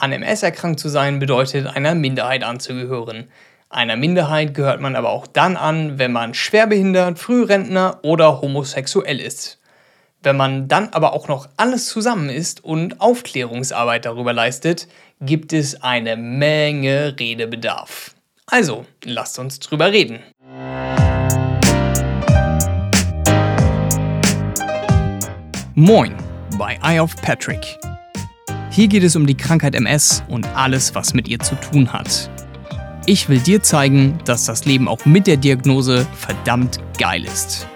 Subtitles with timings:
[0.00, 3.26] An MS erkrankt zu sein bedeutet, einer Minderheit anzugehören.
[3.68, 9.58] Einer Minderheit gehört man aber auch dann an, wenn man schwerbehindert, Frührentner oder homosexuell ist.
[10.22, 14.86] Wenn man dann aber auch noch alles zusammen ist und Aufklärungsarbeit darüber leistet,
[15.20, 18.14] gibt es eine Menge Redebedarf.
[18.46, 20.20] Also, lasst uns drüber reden.
[25.74, 26.14] Moin
[26.56, 27.78] bei Eye of Patrick.
[28.70, 32.30] Hier geht es um die Krankheit MS und alles, was mit ihr zu tun hat.
[33.06, 37.66] Ich will dir zeigen, dass das Leben auch mit der Diagnose verdammt geil ist.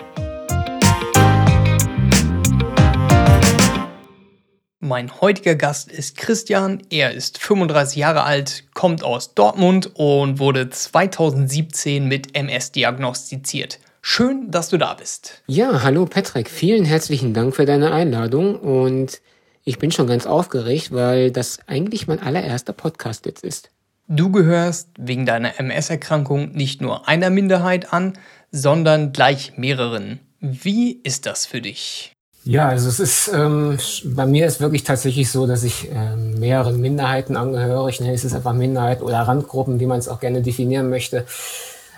[4.81, 6.83] Mein heutiger Gast ist Christian.
[6.91, 13.79] Er ist 35 Jahre alt, kommt aus Dortmund und wurde 2017 mit MS diagnostiziert.
[14.03, 15.43] Schön, dass du da bist.
[15.47, 16.51] Ja, hallo Patrick.
[16.51, 19.23] Vielen herzlichen Dank für deine Einladung und
[19.65, 23.71] ich bin schon ganz aufgeregt, weil das eigentlich mein allererster Podcast jetzt ist.
[24.09, 28.15] Du gehörst wegen deiner MS-Erkrankung nicht nur einer Minderheit an,
[28.51, 30.21] sondern gleich mehreren.
[30.41, 32.13] Wie ist das für dich?
[32.45, 36.81] Ja, also es ist ähm, bei mir ist wirklich tatsächlich so, dass ich ähm, mehreren
[36.81, 37.89] Minderheiten angehöre.
[37.89, 41.19] Ich nenne es einfach Minderheiten oder Randgruppen, wie man es auch gerne definieren möchte.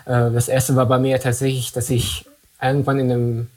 [0.05, 2.25] Äh, das erste war bei mir tatsächlich, dass ich
[2.61, 3.47] irgendwann in, einem,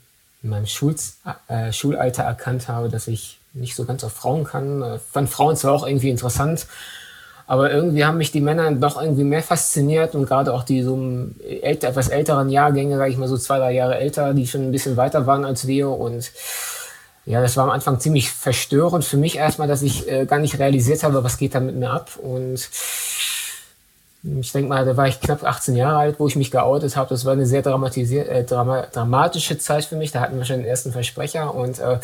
[0.41, 4.81] in meinem Schulz, äh, Schulalter erkannt habe, dass ich nicht so ganz auf Frauen kann.
[4.81, 6.67] Äh, fand Frauen zwar auch irgendwie interessant,
[7.47, 10.99] aber irgendwie haben mich die Männer doch irgendwie mehr fasziniert und gerade auch die so
[11.61, 14.71] älter, etwas älteren Jahrgänge, sage ich mal so zwei, drei Jahre älter, die schon ein
[14.71, 16.31] bisschen weiter waren als wir und
[17.29, 20.57] ja, das war am Anfang ziemlich verstörend für mich erstmal, dass ich äh, gar nicht
[20.57, 22.17] realisiert habe, was geht da mit mir ab.
[22.19, 22.67] Und
[24.23, 27.09] ich denke mal, da war ich knapp 18 Jahre alt, wo ich mich geoutet habe.
[27.09, 30.11] Das war eine sehr dramatisier äh, drama dramatische Zeit für mich.
[30.11, 31.53] Da hatten wir schon den ersten Versprecher.
[31.53, 31.99] Und äh,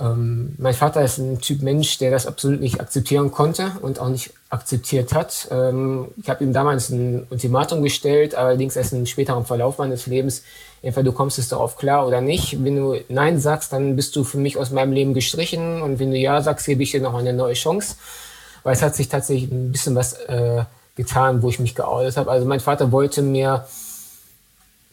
[0.00, 4.08] ähm, mein Vater ist ein Typ Mensch, der das absolut nicht akzeptieren konnte und auch
[4.08, 5.48] nicht akzeptiert hat.
[5.50, 10.42] Ähm, ich habe ihm damals ein Ultimatum gestellt, allerdings erst im späteren Verlauf meines Lebens
[10.82, 12.62] Entweder du kommst es darauf klar oder nicht.
[12.64, 15.80] Wenn du Nein sagst, dann bist du für mich aus meinem Leben gestrichen.
[15.80, 17.94] Und wenn du Ja sagst, gebe ich dir noch eine neue Chance.
[18.64, 20.64] Weil es hat sich tatsächlich ein bisschen was äh,
[20.96, 22.32] getan, wo ich mich geoutet habe.
[22.32, 23.64] Also mein Vater wollte mir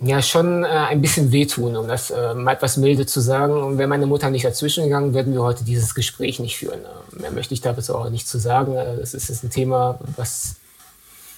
[0.01, 3.61] ja schon äh, ein bisschen wehtun, um das äh, mal etwas milde zu sagen.
[3.61, 6.79] Und wäre meine Mutter nicht dazwischen gegangen, würden wir heute dieses Gespräch nicht führen.
[6.79, 8.75] Äh, mehr möchte ich dazu auch nicht zu sagen.
[8.75, 10.55] Äh, das ist, ist ein Thema, was,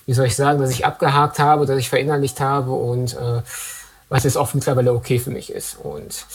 [0.06, 3.42] wie soll ich sagen, dass ich abgehakt habe, dass ich verinnerlicht habe und äh,
[4.10, 5.78] was jetzt auch mittlerweile okay für mich ist.
[5.82, 6.26] Und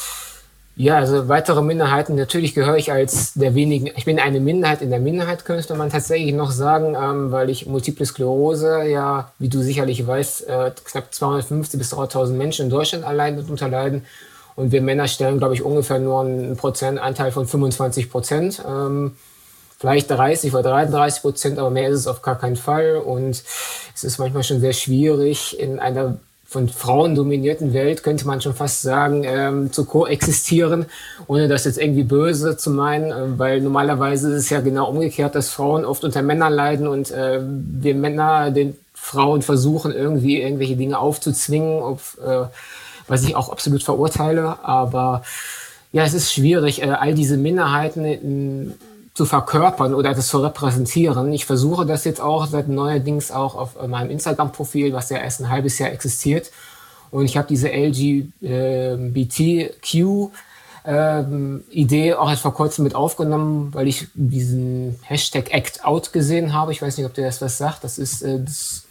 [0.78, 4.90] ja, also weitere Minderheiten, natürlich gehöre ich als der wenigen, ich bin eine Minderheit in
[4.90, 9.62] der Minderheit, könnte man tatsächlich noch sagen, ähm, weil ich Multiple Sklerose, ja, wie du
[9.62, 14.04] sicherlich weißt, äh, knapp 250 bis 300.000 Menschen in Deutschland allein darunter leiden.
[14.54, 18.62] Und wir Männer stellen, glaube ich, ungefähr nur einen Prozentanteil von 25 Prozent.
[18.66, 19.16] Ähm,
[19.78, 22.96] vielleicht 30 oder 33 Prozent, aber mehr ist es auf gar keinen Fall.
[22.96, 23.42] Und
[23.94, 26.18] es ist manchmal schon sehr schwierig, in einer
[26.56, 30.86] von Frauen dominierten Welt, könnte man schon fast sagen, ähm, zu koexistieren,
[31.26, 35.34] ohne das jetzt irgendwie böse zu meinen, äh, weil normalerweise ist es ja genau umgekehrt,
[35.34, 40.76] dass Frauen oft unter Männern leiden und äh, wir Männer den Frauen versuchen, irgendwie irgendwelche
[40.76, 42.46] Dinge aufzuzwingen, auf, äh,
[43.06, 44.56] was ich auch absolut verurteile.
[44.62, 45.24] Aber
[45.92, 48.74] ja, es ist schwierig, äh, all diese Minderheiten in,
[49.16, 51.32] zu verkörpern oder das zu repräsentieren.
[51.32, 55.48] Ich versuche das jetzt auch seit neuerdings auch auf meinem Instagram-Profil, was ja erst ein
[55.48, 56.50] halbes Jahr existiert.
[57.10, 58.34] Und ich habe diese LGBTQ
[60.84, 66.52] ähm, Idee auch erst vor kurzem mit aufgenommen, weil ich diesen Hashtag Act Out gesehen
[66.52, 66.72] habe.
[66.72, 67.84] Ich weiß nicht, ob der das was sagt.
[67.84, 68.82] Das ist äh, das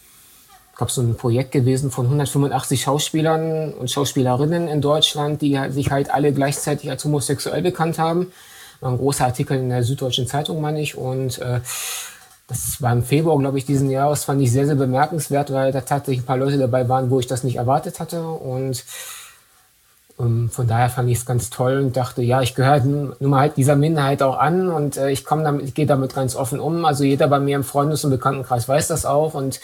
[0.75, 6.09] gab so ein Projekt gewesen von 185 Schauspielern und Schauspielerinnen in Deutschland, die sich halt
[6.11, 8.31] alle gleichzeitig als homosexuell bekannt haben
[8.89, 10.97] ein großer Artikel in der Süddeutschen Zeitung, meine ich.
[10.97, 11.61] Und äh,
[12.47, 15.81] das war im Februar, glaube ich, diesen Jahres, fand ich sehr, sehr bemerkenswert, weil da
[15.81, 18.23] tatsächlich ein paar Leute dabei waren, wo ich das nicht erwartet hatte.
[18.27, 18.85] Und
[20.19, 23.39] ähm, von daher fand ich es ganz toll und dachte, ja, ich gehöre nun mal
[23.39, 26.85] halt dieser Minderheit auch an und äh, ich komme damit, gehe damit ganz offen um.
[26.85, 29.59] Also jeder bei mir im Freundes- und Bekanntenkreis weiß das auch und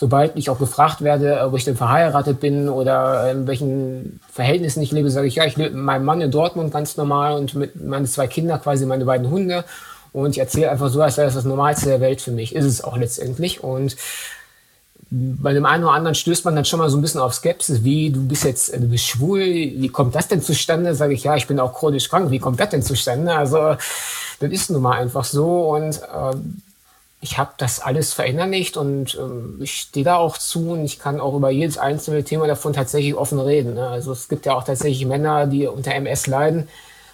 [0.00, 4.92] sobald ich auch gefragt werde, ob ich denn verheiratet bin oder in welchen Verhältnissen ich
[4.92, 7.84] lebe, sage ich, ja, ich lebe mit meinem Mann in Dortmund ganz normal und mit
[7.84, 9.62] meinen zwei Kindern, quasi meine beiden Hunde.
[10.14, 12.56] Und ich erzähle einfach so, als wäre das das Normalste der Welt für mich.
[12.56, 13.62] Ist es auch letztendlich.
[13.62, 13.94] Und
[15.10, 17.84] bei dem einen oder anderen stößt man dann schon mal so ein bisschen auf Skepsis,
[17.84, 20.94] wie du bist jetzt, du bist schwul, wie kommt das denn zustande?
[20.94, 23.34] Sage ich, ja, ich bin auch chronisch krank, wie kommt das denn zustande?
[23.34, 23.76] Also
[24.40, 26.36] das ist nun mal einfach so und äh,
[27.20, 31.20] ich habe das alles verinnerlicht und ähm, ich stehe da auch zu und ich kann
[31.20, 33.74] auch über jedes einzelne Thema davon tatsächlich offen reden.
[33.74, 33.86] Ne?
[33.88, 36.68] Also es gibt ja auch tatsächlich Männer, die unter MS leiden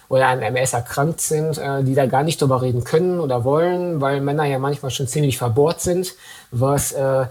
[0.07, 3.99] oder an MS erkrankt sind, äh, die da gar nicht drüber reden können oder wollen,
[3.99, 6.15] weil Männer ja manchmal schon ziemlich verbohrt sind,
[6.51, 7.25] was äh,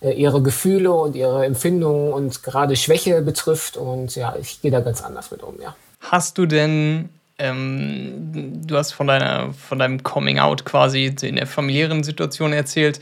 [0.00, 3.76] äh, ihre Gefühle und ihre Empfindungen und gerade Schwäche betrifft.
[3.76, 5.74] Und ja, ich gehe da ganz anders mit um, ja.
[6.00, 7.08] Hast du denn,
[7.42, 13.00] ähm, du hast von, deiner, von deinem Coming Out quasi in der familiären Situation erzählt.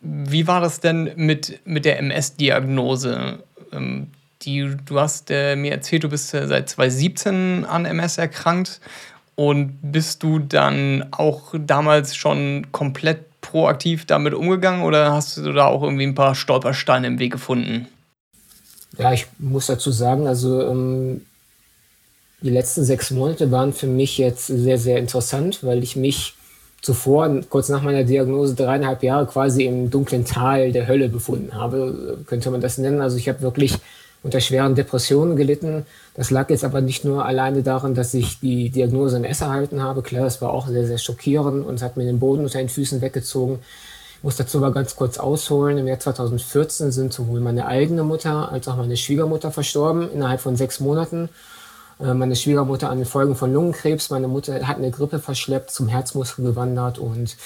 [0.00, 3.38] Wie war das denn mit, mit der MS-Diagnose?
[3.72, 4.08] Ähm,
[4.42, 8.80] die, du hast äh, mir erzählt, du bist äh, seit 2017 an MS erkrankt
[9.36, 15.66] und bist du dann auch damals schon komplett proaktiv damit umgegangen oder hast du da
[15.66, 17.86] auch irgendwie ein paar Stolpersteine im Weg gefunden?
[18.98, 21.22] Ja, ich muss dazu sagen, also ähm,
[22.42, 26.34] die letzten sechs Monate waren für mich jetzt sehr, sehr interessant, weil ich mich
[26.82, 32.18] zuvor, kurz nach meiner Diagnose, dreieinhalb Jahre quasi im dunklen Tal der Hölle befunden habe,
[32.26, 33.00] könnte man das nennen.
[33.00, 33.74] Also ich habe wirklich
[34.22, 35.86] unter schweren Depressionen gelitten.
[36.14, 39.82] Das lag jetzt aber nicht nur alleine daran, dass ich die Diagnose in S erhalten
[39.82, 40.02] habe.
[40.02, 43.00] Klar, das war auch sehr, sehr schockierend und hat mir den Boden unter den Füßen
[43.00, 43.60] weggezogen.
[44.18, 45.78] Ich muss dazu aber ganz kurz ausholen.
[45.78, 50.56] Im Jahr 2014 sind sowohl meine eigene Mutter als auch meine Schwiegermutter verstorben innerhalb von
[50.56, 51.28] sechs Monaten.
[52.00, 54.10] Äh, meine Schwiegermutter an den Folgen von Lungenkrebs.
[54.10, 57.36] Meine Mutter hat eine Grippe verschleppt, zum Herzmuskel gewandert und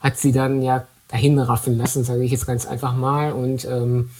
[0.00, 3.32] hat sie dann ja dahin raffen lassen, sage ich jetzt ganz einfach mal.
[3.32, 4.10] Und ähm,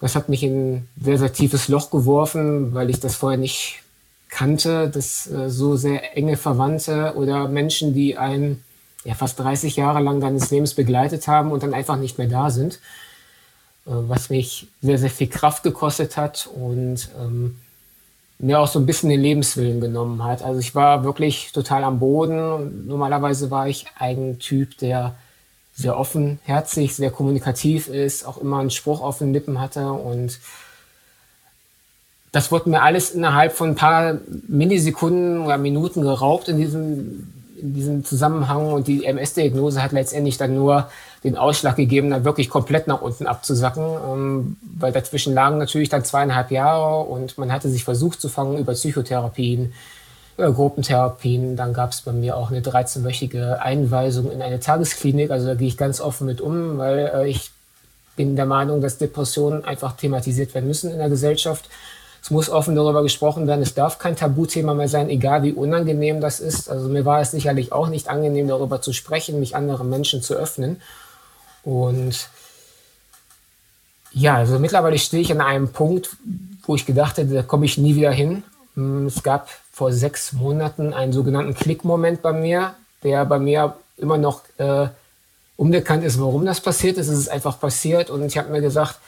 [0.00, 3.82] das hat mich in ein sehr, sehr tiefes Loch geworfen, weil ich das vorher nicht
[4.28, 8.62] kannte, dass äh, so sehr enge Verwandte oder Menschen, die einen
[9.04, 12.50] ja, fast 30 Jahre lang deines Lebens begleitet haben und dann einfach nicht mehr da
[12.50, 12.74] sind,
[13.86, 17.56] äh, was mich sehr, sehr viel Kraft gekostet hat und ähm,
[18.38, 20.42] mir auch so ein bisschen den Lebenswillen genommen hat.
[20.42, 22.86] Also ich war wirklich total am Boden.
[22.86, 25.14] Normalerweise war ich ein Typ, der
[25.74, 30.38] sehr offenherzig, sehr kommunikativ ist, auch immer einen Spruch auf den Lippen hatte und
[32.32, 34.18] das wurde mir alles innerhalb von ein paar
[34.48, 40.54] Millisekunden oder Minuten geraubt in diesem, in diesem Zusammenhang und die MS-Diagnose hat letztendlich dann
[40.54, 40.90] nur
[41.26, 46.04] den Ausschlag gegeben, dann wirklich komplett nach unten abzusacken, ähm, weil dazwischen lagen natürlich dann
[46.04, 49.72] zweieinhalb Jahre und man hatte sich versucht zu fangen über Psychotherapien,
[50.36, 51.56] äh, Gruppentherapien.
[51.56, 55.30] Dann gab es bei mir auch eine 13-wöchige Einweisung in eine Tagesklinik.
[55.30, 57.50] Also da gehe ich ganz offen mit um, weil äh, ich
[58.14, 61.68] bin der Meinung, dass Depressionen einfach thematisiert werden müssen in der Gesellschaft.
[62.22, 63.62] Es muss offen darüber gesprochen werden.
[63.62, 66.70] Es darf kein Tabuthema mehr sein, egal wie unangenehm das ist.
[66.70, 70.34] Also mir war es sicherlich auch nicht angenehm, darüber zu sprechen, mich anderen Menschen zu
[70.34, 70.80] öffnen.
[71.66, 72.28] Und
[74.12, 76.16] ja, also mittlerweile stehe ich an einem Punkt,
[76.64, 78.44] wo ich gedacht hätte, da komme ich nie wieder hin.
[78.74, 84.16] Hm, es gab vor sechs Monaten einen sogenannten Klickmoment bei mir, der bei mir immer
[84.16, 84.86] noch äh,
[85.56, 87.08] unbekannt ist, warum das passiert ist.
[87.08, 89.00] Es ist einfach passiert und ich habe mir gesagt,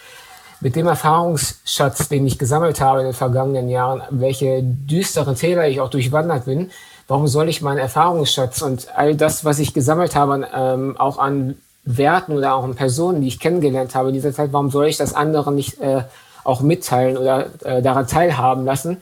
[0.61, 5.81] mit dem Erfahrungsschatz, den ich gesammelt habe in den vergangenen Jahren, welche düsteren Täler ich
[5.81, 6.73] auch durchwandert bin,
[7.07, 11.57] warum soll ich meinen Erfahrungsschatz und all das, was ich gesammelt habe, ähm, auch an
[11.97, 14.99] Werten oder auch an Personen, die ich kennengelernt habe in dieser Zeit, warum soll ich
[14.99, 16.03] das anderen nicht äh,
[16.45, 18.99] auch mitteilen oder äh, daran teilhaben lassen?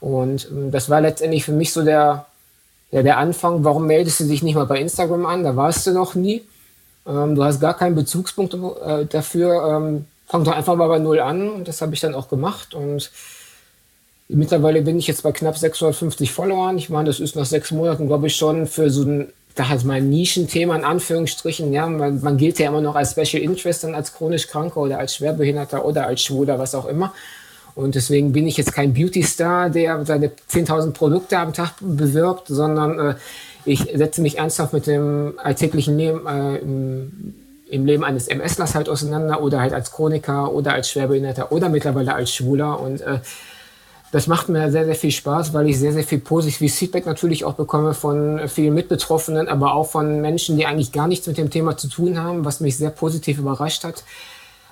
[0.00, 2.26] Und ähm, das war letztendlich für mich so der,
[2.92, 3.64] ja, der Anfang.
[3.64, 5.42] Warum meldest du dich nicht mal bei Instagram an?
[5.42, 6.42] Da warst du noch nie.
[7.06, 9.76] Ähm, du hast gar keinen Bezugspunkt äh, dafür.
[9.76, 11.50] Ähm, fang doch einfach mal bei Null an.
[11.50, 12.74] Und das habe ich dann auch gemacht.
[12.74, 13.10] Und
[14.28, 16.78] mittlerweile bin ich jetzt bei knapp 650 Followern.
[16.78, 19.84] Ich meine, das ist nach sechs Monaten, glaube ich, schon für so ein, da hat
[19.84, 21.70] mal ein Nischenthema in Anführungsstrichen.
[21.70, 24.98] Ja, man, man gilt ja immer noch als Special Interest dann als chronisch Kranker oder
[24.98, 27.12] als Schwerbehinderter oder als Schwuler, was auch immer.
[27.74, 32.98] Und deswegen bin ich jetzt kein Beauty-Star, der seine 10.000 Produkte am Tag bewirbt, sondern
[32.98, 33.14] äh,
[33.66, 37.34] ich setze mich ernsthaft mit dem alltäglichen Leben, äh, im,
[37.68, 42.14] im, Leben eines MSlers halt auseinander oder halt als Chroniker oder als Schwerbehinderter oder mittlerweile
[42.14, 42.80] als Schwuler.
[42.80, 43.18] Und äh,
[44.12, 47.44] das macht mir sehr, sehr viel Spaß, weil ich sehr, sehr viel positives Feedback natürlich
[47.44, 51.50] auch bekomme von vielen Mitbetroffenen, aber auch von Menschen, die eigentlich gar nichts mit dem
[51.50, 54.04] Thema zu tun haben, was mich sehr positiv überrascht hat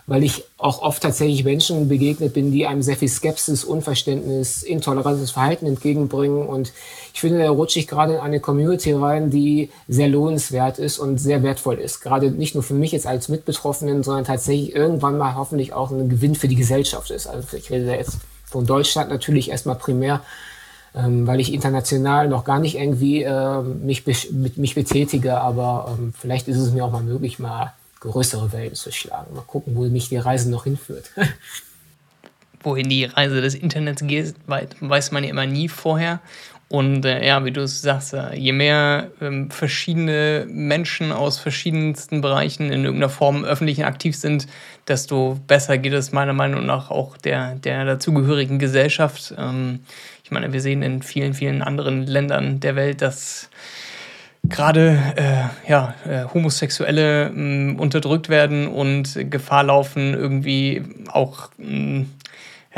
[0.09, 5.31] weil ich auch oft tatsächlich Menschen begegnet bin, die einem sehr viel Skepsis, Unverständnis, intolerantes
[5.31, 6.47] Verhalten entgegenbringen.
[6.47, 6.73] Und
[7.13, 11.19] ich finde, da rutsche ich gerade in eine Community rein, die sehr lohnenswert ist und
[11.19, 12.01] sehr wertvoll ist.
[12.01, 16.09] Gerade nicht nur für mich jetzt als Mitbetroffenen, sondern tatsächlich irgendwann mal hoffentlich auch ein
[16.09, 17.27] Gewinn für die Gesellschaft ist.
[17.27, 18.17] Also ich rede jetzt
[18.51, 20.23] von Deutschland natürlich erstmal primär,
[20.95, 26.13] ähm, weil ich international noch gar nicht irgendwie äh, mich, mit, mich betätige, aber ähm,
[26.19, 29.35] vielleicht ist es mir auch mal möglich, mal größere Wellen zu schlagen.
[29.35, 31.11] Mal gucken, wo mich die Reise noch hinführt.
[32.63, 36.21] Wohin die Reise des Internets geht, weiß man ja immer nie vorher.
[36.71, 42.21] Und äh, ja, wie du es sagst, äh, je mehr ähm, verschiedene Menschen aus verschiedensten
[42.21, 44.47] Bereichen in irgendeiner Form öffentlich aktiv sind,
[44.87, 49.35] desto besser geht es meiner Meinung nach auch der, der dazugehörigen Gesellschaft.
[49.39, 49.81] Ähm,
[50.25, 53.49] Ich meine, wir sehen in vielen, vielen anderen Ländern der Welt, dass
[54.45, 62.01] gerade äh, ja, äh, Homosexuelle mh, mm, unterdrückt werden und Gefahr laufen, irgendwie auch mh,
[62.01, 62.07] mm,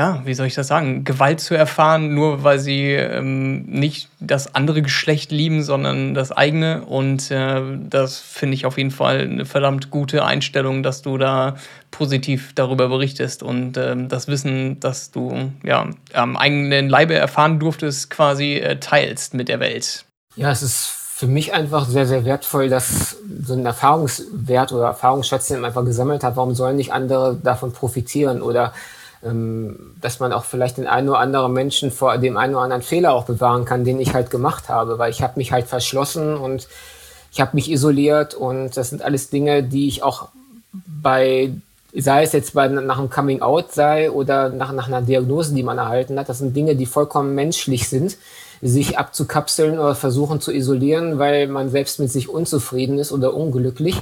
[0.00, 4.54] ja, wie soll ich das sagen, Gewalt zu erfahren, nur weil sie ähm, nicht das
[4.54, 6.86] andere Geschlecht lieben, sondern das eigene.
[6.86, 11.56] Und äh, das finde ich auf jeden Fall eine verdammt gute Einstellung, dass du da
[11.90, 18.08] positiv darüber berichtest und ähm, das Wissen, das du ja am eigenen Leibe erfahren durftest,
[18.08, 20.06] quasi äh, teilst mit der Welt.
[20.34, 25.48] Ja, es ist für mich einfach sehr, sehr wertvoll, dass so ein Erfahrungswert oder Erfahrungsschatz,
[25.48, 28.72] den man einfach gesammelt hat, warum sollen nicht andere davon profitieren oder
[29.22, 33.12] dass man auch vielleicht den einen oder anderen Menschen vor dem einen oder anderen Fehler
[33.12, 36.68] auch bewahren kann, den ich halt gemacht habe, weil ich habe mich halt verschlossen und
[37.30, 38.34] ich habe mich isoliert.
[38.34, 40.28] Und das sind alles Dinge, die ich auch
[40.72, 41.52] bei,
[41.94, 45.62] sei es jetzt bei, nach einem Coming Out sei oder nach, nach einer Diagnose, die
[45.62, 48.16] man erhalten hat, das sind Dinge, die vollkommen menschlich sind,
[48.62, 54.00] sich abzukapseln oder versuchen zu isolieren, weil man selbst mit sich unzufrieden ist oder unglücklich.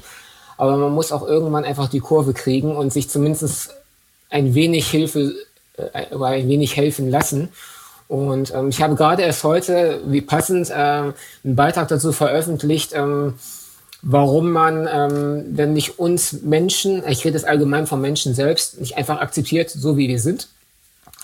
[0.56, 3.74] Aber man muss auch irgendwann einfach die Kurve kriegen und sich zumindest
[4.30, 5.34] ein wenig Hilfe
[5.78, 7.48] äh, ein wenig helfen lassen.
[8.08, 13.34] Und ähm, ich habe gerade erst heute, wie passend, äh, einen Beitrag dazu veröffentlicht, ähm,
[14.02, 18.96] warum man ähm, denn nicht uns Menschen, ich rede jetzt allgemein vom Menschen selbst, nicht
[18.96, 20.48] einfach akzeptiert, so wie wir sind.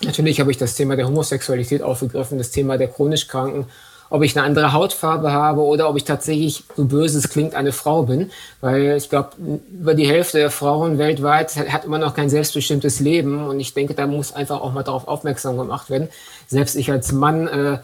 [0.02, 3.66] Natürlich habe ich das Thema der Homosexualität aufgegriffen, das Thema der chronisch Kranken
[4.10, 7.72] ob ich eine andere Hautfarbe habe oder ob ich tatsächlich, so böse es klingt, eine
[7.72, 8.30] Frau bin.
[8.60, 9.30] Weil ich glaube,
[9.72, 13.46] über die Hälfte der Frauen weltweit hat immer noch kein selbstbestimmtes Leben.
[13.46, 16.08] Und ich denke, da muss einfach auch mal darauf aufmerksam gemacht werden.
[16.46, 17.78] Selbst ich als Mann, äh,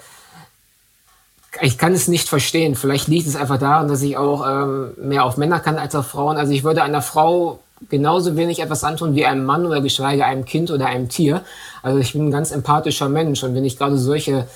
[1.63, 2.75] ich kann es nicht verstehen.
[2.77, 6.07] Vielleicht liegt es einfach daran, dass ich auch ähm, mehr auf Männer kann als auf
[6.07, 6.37] Frauen.
[6.37, 7.59] Also ich würde einer Frau
[7.89, 11.43] genauso wenig etwas antun wie einem Mann oder geschweige einem Kind oder einem Tier.
[11.83, 14.47] Also ich bin ein ganz empathischer Mensch und wenn ich gerade solche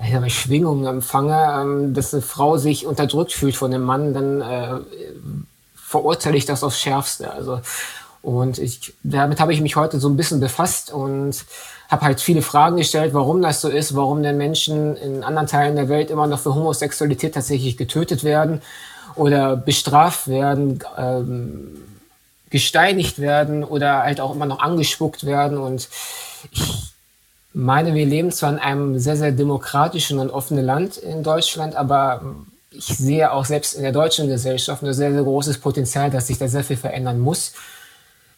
[0.00, 4.80] ja, Schwingungen empfange, ähm, dass eine Frau sich unterdrückt fühlt von einem Mann, dann äh,
[5.74, 7.32] verurteile ich das aufs Schärfste.
[7.32, 7.60] Also
[8.24, 11.44] und ich, damit habe ich mich heute so ein bisschen befasst und
[11.90, 15.76] habe halt viele Fragen gestellt, warum das so ist, warum denn Menschen in anderen Teilen
[15.76, 18.62] der Welt immer noch für Homosexualität tatsächlich getötet werden
[19.14, 21.82] oder bestraft werden, ähm,
[22.48, 25.58] gesteinigt werden oder halt auch immer noch angespuckt werden.
[25.58, 25.90] Und
[26.50, 26.93] ich
[27.54, 32.22] meine, wir leben zwar in einem sehr, sehr demokratischen und offenen Land in Deutschland, aber
[32.70, 36.38] ich sehe auch selbst in der deutschen Gesellschaft ein sehr, sehr großes Potenzial, dass sich
[36.38, 37.52] da sehr viel verändern muss.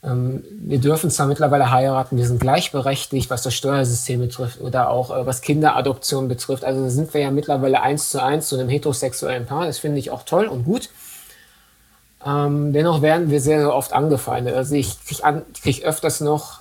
[0.05, 5.11] Ähm, wir dürfen zwar mittlerweile heiraten, wir sind gleichberechtigt, was das Steuersystem betrifft oder auch
[5.11, 6.65] äh, was Kinderadoption betrifft.
[6.65, 9.67] Also sind wir ja mittlerweile eins zu eins zu einem heterosexuellen Paar.
[9.67, 10.91] Das finde ich auch toll und gut.
[12.25, 14.55] Ähm, dennoch werden wir sehr, sehr oft angefeindet.
[14.55, 16.61] Also ich kriege krieg öfters noch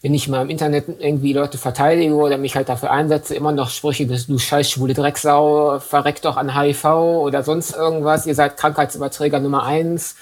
[0.00, 3.70] wenn ich mal im Internet irgendwie Leute verteidige oder mich halt dafür einsetze, immer noch
[3.70, 9.40] Sprüche, du scheiß schwule Drecksau, verreckt doch an HIV oder sonst irgendwas, ihr seid Krankheitsüberträger
[9.40, 10.14] Nummer eins.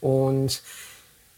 [0.00, 0.62] Und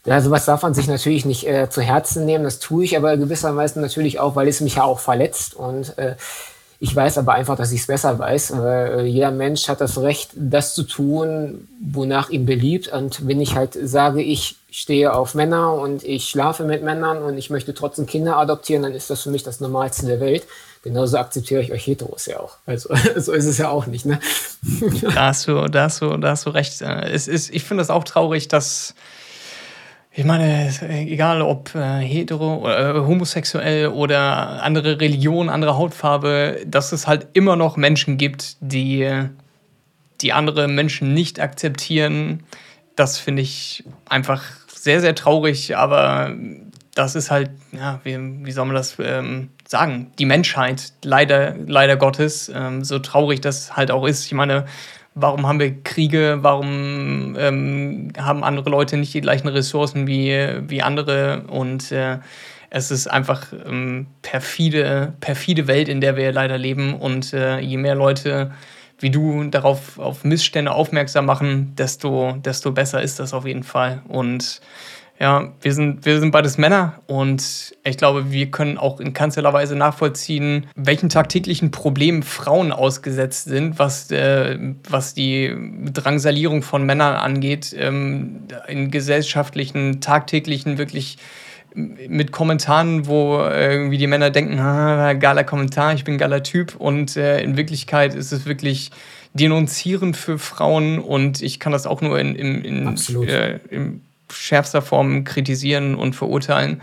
[0.04, 3.16] ja, sowas darf man sich natürlich nicht äh, zu Herzen nehmen, das tue ich aber
[3.16, 5.54] gewissermaßen natürlich auch, weil es mich ja auch verletzt.
[5.54, 6.16] Und äh,
[6.82, 8.54] ich weiß aber einfach, dass ich es besser weiß.
[8.56, 12.88] Weil äh, jeder Mensch hat das Recht, das zu tun, wonach ihm beliebt.
[12.88, 17.36] Und wenn ich halt sage, ich stehe auf Männer und ich schlafe mit Männern und
[17.36, 20.44] ich möchte trotzdem Kinder adoptieren, dann ist das für mich das Normalste der Welt.
[20.82, 22.56] Genauso akzeptiere ich euch Heteros ja auch.
[22.64, 24.06] Also so ist es ja auch nicht.
[24.06, 24.18] Ne?
[25.02, 26.80] da, hast du, da, hast du, da hast du recht.
[26.80, 28.94] Es ist, ich finde es auch traurig, dass
[30.12, 37.06] ich meine, egal ob äh, hetero äh, homosexuell oder andere Religion, andere Hautfarbe, dass es
[37.06, 39.08] halt immer noch Menschen gibt, die,
[40.20, 42.42] die andere Menschen nicht akzeptieren.
[42.96, 46.34] Das finde ich einfach sehr, sehr traurig, aber
[46.94, 50.10] das ist halt, ja, wie, wie soll man das ähm, sagen?
[50.18, 54.26] Die Menschheit, leider, leider Gottes, ähm, so traurig das halt auch ist.
[54.26, 54.66] Ich meine,
[55.14, 60.36] warum haben wir Kriege, warum ähm, haben andere Leute nicht die gleichen Ressourcen wie,
[60.68, 61.42] wie andere?
[61.48, 62.18] Und äh,
[62.70, 66.94] es ist einfach ähm, perfide, perfide Welt, in der wir leider leben.
[66.94, 68.52] Und äh, je mehr Leute
[69.00, 74.02] wie du darauf auf Missstände aufmerksam machen, desto, desto besser ist das auf jeden Fall.
[74.06, 74.60] Und
[75.20, 79.44] ja, wir sind, wir sind beides Männer und ich glaube, wir können auch in keinster
[79.52, 84.58] Weise nachvollziehen, welchen tagtäglichen Problemen Frauen ausgesetzt sind, was, äh,
[84.88, 85.54] was die
[85.92, 91.18] Drangsalierung von Männern angeht, ähm, in gesellschaftlichen, tagtäglichen, wirklich
[91.74, 96.74] mit Kommentaren, wo irgendwie die Männer denken, ah, geiler Kommentar, ich bin ein geiler Typ.
[96.76, 98.90] Und äh, in Wirklichkeit ist es wirklich
[99.34, 102.96] denunzierend für Frauen und ich kann das auch nur in, in, in,
[103.28, 104.00] äh, im
[104.32, 106.82] schärfster Form kritisieren und verurteilen.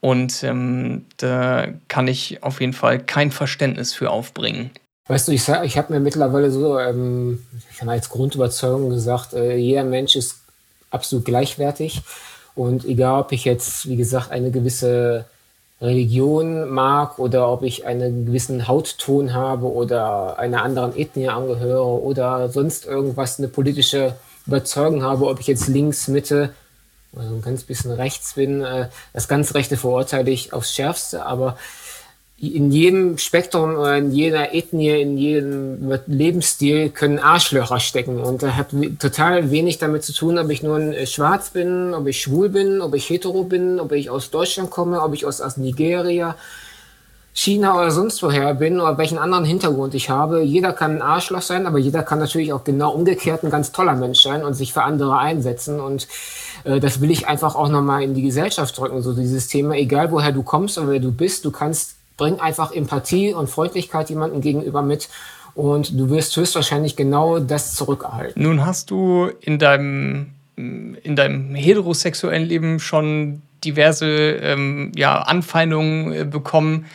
[0.00, 4.70] Und ähm, da kann ich auf jeden Fall kein Verständnis für aufbringen.
[5.08, 9.84] Weißt du, ich, ich habe mir mittlerweile so, ähm, ich als Grundüberzeugung gesagt, äh, jeder
[9.84, 10.36] Mensch ist
[10.90, 12.02] absolut gleichwertig.
[12.54, 15.26] Und egal, ob ich jetzt, wie gesagt, eine gewisse
[15.80, 22.48] Religion mag oder ob ich einen gewissen Hautton habe oder einer anderen Ethnie angehöre oder
[22.48, 24.14] sonst irgendwas, eine politische
[24.46, 26.52] Überzeugung habe, ob ich jetzt links, Mitte
[27.12, 28.62] oder so ein ganz bisschen rechts bin.
[28.62, 31.56] Äh, das ganz Rechte verurteile ich aufs Schärfste, aber
[32.40, 38.18] in jedem Spektrum oder in jeder Ethnie, in jedem Lebensstil können Arschlöcher stecken.
[38.18, 42.06] Und das hat total wenig damit zu tun, ob ich nun äh, schwarz bin, ob
[42.06, 45.42] ich schwul bin, ob ich hetero bin, ob ich aus Deutschland komme, ob ich aus,
[45.42, 46.34] aus Nigeria,
[47.34, 50.40] China oder sonst woher bin oder welchen anderen Hintergrund ich habe.
[50.40, 53.94] Jeder kann ein Arschloch sein, aber jeder kann natürlich auch genau umgekehrt ein ganz toller
[53.94, 55.78] Mensch sein und sich für andere einsetzen.
[55.78, 56.08] Und
[56.64, 60.32] das will ich einfach auch nochmal in die Gesellschaft drücken, so dieses Thema, egal woher
[60.32, 64.82] du kommst oder wer du bist, du kannst bring einfach Empathie und Freundlichkeit jemandem gegenüber
[64.82, 65.08] mit
[65.54, 68.42] und du wirst höchstwahrscheinlich genau das zurückerhalten.
[68.42, 76.24] Nun hast du in deinem, in deinem heterosexuellen Leben schon diverse ähm, ja, Anfeindungen äh,
[76.24, 76.86] bekommen.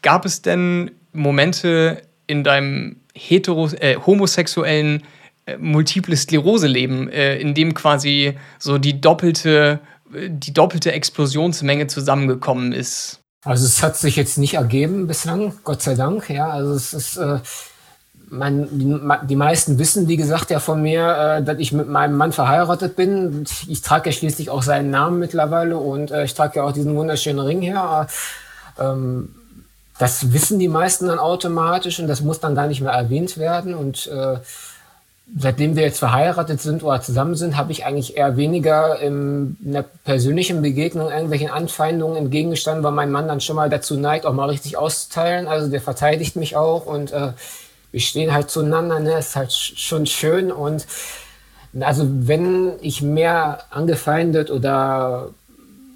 [0.00, 5.04] Gab es denn Momente in deinem hetero äh, homosexuellen äh,
[5.58, 9.80] multiple Sklerose-Leben, äh, in dem quasi so die doppelte,
[10.14, 13.20] äh, die doppelte Explosionsmenge zusammengekommen ist?
[13.44, 16.28] Also es hat sich jetzt nicht ergeben bislang, Gott sei Dank.
[16.28, 17.38] Ja, also es ist, äh,
[18.30, 22.16] mein, die, die, meisten wissen, wie gesagt, ja von mir, äh, dass ich mit meinem
[22.16, 23.44] Mann verheiratet bin.
[23.66, 26.94] Ich trage ja schließlich auch seinen Namen mittlerweile und äh, ich trage ja auch diesen
[26.94, 28.06] wunderschönen Ring her.
[28.78, 29.34] Ähm,
[29.98, 33.74] das wissen die meisten dann automatisch und das muss dann gar nicht mehr erwähnt werden.
[33.74, 34.38] Und äh,
[35.36, 39.82] seitdem wir jetzt verheiratet sind oder zusammen sind, habe ich eigentlich eher weniger in einer
[39.82, 44.48] persönlichen Begegnung irgendwelchen Anfeindungen entgegengestanden, weil mein Mann dann schon mal dazu neigt, auch mal
[44.48, 45.46] richtig auszuteilen.
[45.46, 47.32] Also der verteidigt mich auch und äh,
[47.92, 49.00] wir stehen halt zueinander.
[49.00, 49.18] Ne?
[49.18, 50.86] Ist halt schon schön und
[51.78, 55.30] also wenn ich mehr angefeindet oder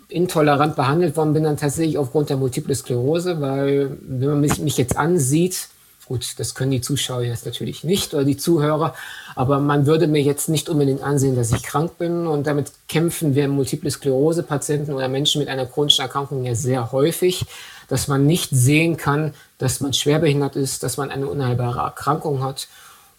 [0.08, 4.96] intolerant behandelt worden bin, dann tatsächlich aufgrund der Multiple Sklerose, weil wenn man mich jetzt
[4.96, 5.68] ansieht,
[6.06, 8.94] Gut, das können die Zuschauer jetzt natürlich nicht oder die Zuhörer,
[9.34, 13.34] aber man würde mir jetzt nicht unbedingt ansehen, dass ich krank bin und damit kämpfen
[13.34, 17.46] wir Multiple Sklerose-Patienten oder Menschen mit einer chronischen Erkrankung ja sehr häufig,
[17.88, 22.68] dass man nicht sehen kann, dass man schwerbehindert ist, dass man eine unheilbare Erkrankung hat.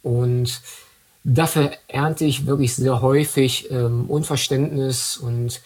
[0.04, 0.62] Und
[1.24, 5.60] dafür ernte ich wirklich sehr häufig ähm, Unverständnis und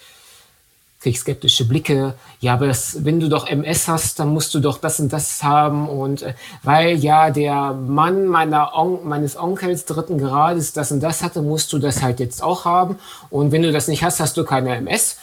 [0.99, 2.13] krieg skeptische Blicke.
[2.41, 5.41] Ja, aber das, wenn du doch MS hast, dann musst du doch das und das
[5.43, 5.87] haben.
[5.87, 6.33] Und äh,
[6.63, 11.71] weil ja der Mann meiner On meines Onkels dritten Grades das und das hatte, musst
[11.71, 12.97] du das halt jetzt auch haben.
[13.29, 15.17] Und wenn du das nicht hast, hast du keine MS.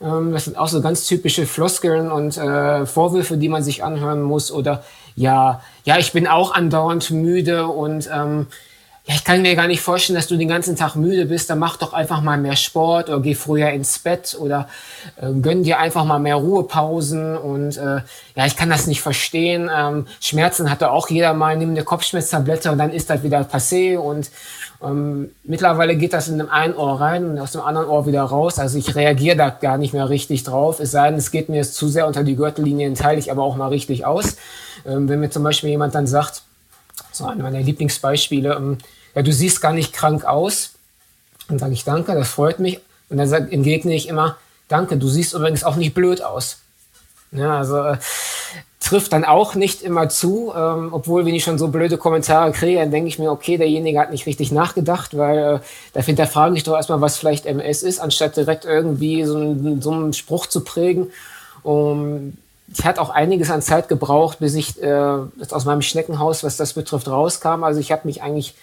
[0.00, 4.22] Ähm, das sind auch so ganz typische Floskeln und äh, Vorwürfe, die man sich anhören
[4.22, 4.50] muss.
[4.50, 4.82] Oder
[5.14, 8.48] ja, ja, ich bin auch andauernd müde und ähm,
[9.04, 11.58] ja, ich kann mir gar nicht vorstellen, dass du den ganzen Tag müde bist, dann
[11.58, 14.68] mach doch einfach mal mehr Sport oder geh früher ins Bett oder
[15.20, 18.02] äh, gönn dir einfach mal mehr Ruhepausen und äh,
[18.36, 19.68] ja, ich kann das nicht verstehen.
[19.76, 23.98] Ähm, Schmerzen hatte auch jeder mal, nimm eine Kopfschmerztablette und dann ist das wieder passé
[23.98, 24.30] und
[24.80, 28.22] ähm, mittlerweile geht das in dem einen Ohr rein und aus dem anderen Ohr wieder
[28.22, 28.60] raus.
[28.60, 30.78] Also ich reagiere da gar nicht mehr richtig drauf.
[30.78, 33.42] Es sei denn, es geht mir jetzt zu sehr unter die Gürtellinie, teile ich aber
[33.42, 34.36] auch mal richtig aus.
[34.86, 36.42] Ähm, wenn mir zum Beispiel jemand dann sagt,
[37.12, 38.54] so einer meiner Lieblingsbeispiele.
[38.54, 38.78] Ähm,
[39.14, 40.72] ja, du siehst gar nicht krank aus.
[41.48, 42.80] Dann sage ich danke, das freut mich.
[43.08, 44.36] Und dann sag, entgegne ich immer,
[44.68, 46.58] danke, du siehst übrigens auch nicht blöd aus.
[47.30, 47.96] Ja, also äh,
[48.80, 52.78] trifft dann auch nicht immer zu, ähm, obwohl, wenn ich schon so blöde Kommentare kriege,
[52.78, 55.58] dann denke ich mir, okay, derjenige hat nicht richtig nachgedacht, weil äh,
[55.92, 59.92] da hinterfrage ich doch erstmal, was vielleicht MS ist, anstatt direkt irgendwie so, einen, so
[59.92, 61.10] einen Spruch zu prägen.
[61.62, 62.36] Um,
[62.68, 65.18] ich hatte auch einiges an Zeit gebraucht, bis ich äh,
[65.50, 67.64] aus meinem Schneckenhaus, was das betrifft, rauskam.
[67.64, 68.54] Also ich habe mich eigentlich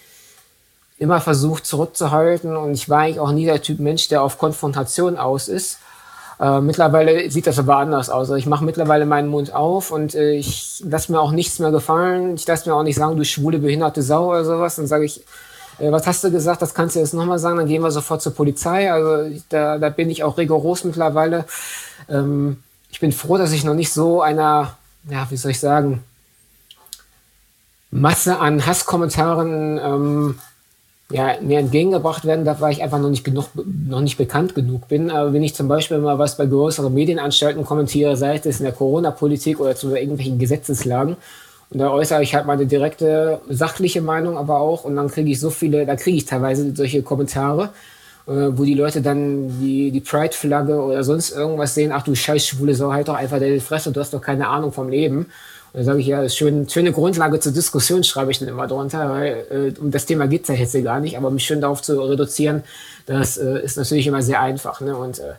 [0.98, 5.16] immer versucht zurückzuhalten und ich war eigentlich auch nie der Typ Mensch, der auf Konfrontation
[5.16, 5.78] aus ist.
[6.40, 8.22] Äh, mittlerweile sieht das aber anders aus.
[8.22, 11.70] Also ich mache mittlerweile meinen Mund auf und äh, ich lasse mir auch nichts mehr
[11.70, 12.34] gefallen.
[12.34, 14.76] Ich lasse mir auch nicht sagen, du schwule, behinderte Sau oder sowas.
[14.76, 15.22] Dann sage ich,
[15.78, 16.62] äh, was hast du gesagt?
[16.62, 17.58] Das kannst du jetzt nochmal sagen.
[17.58, 18.90] Dann gehen wir sofort zur Polizei.
[18.90, 21.44] Also da, da bin ich auch rigoros mittlerweile.
[22.08, 24.76] Ähm, ich bin froh, dass ich noch nicht so einer,
[25.08, 26.02] ja, wie soll ich sagen,
[27.90, 30.38] Masse an Hasskommentaren ähm,
[31.10, 33.46] ja, mir entgegengebracht werden darf, weil ich einfach noch nicht genug,
[33.88, 35.10] noch nicht bekannt genug bin.
[35.10, 38.72] Aber wenn ich zum Beispiel mal was bei größeren Medienanstalten kommentiere, sei es in der
[38.72, 41.16] Corona-Politik oder zu irgendwelchen Gesetzeslagen,
[41.70, 45.38] und da äußere ich halt meine direkte sachliche Meinung aber auch, und dann kriege ich
[45.38, 47.70] so viele, da kriege ich teilweise solche Kommentare.
[48.56, 52.74] Wo die Leute dann die, die Pride-Flagge oder sonst irgendwas sehen, ach du scheiß schwule
[52.74, 55.26] Sau, halt doch einfach deine Fresse, du hast doch keine Ahnung vom Leben.
[55.72, 59.10] Und dann sage ich, ja, schön, schöne Grundlage zur Diskussion, schreibe ich dann immer drunter,
[59.10, 61.82] weil äh, um das Thema geht es ja jetzt gar nicht, aber mich schön darauf
[61.82, 62.62] zu reduzieren,
[63.06, 64.80] das äh, ist natürlich immer sehr einfach.
[64.80, 64.96] Ne?
[64.96, 65.34] Und äh,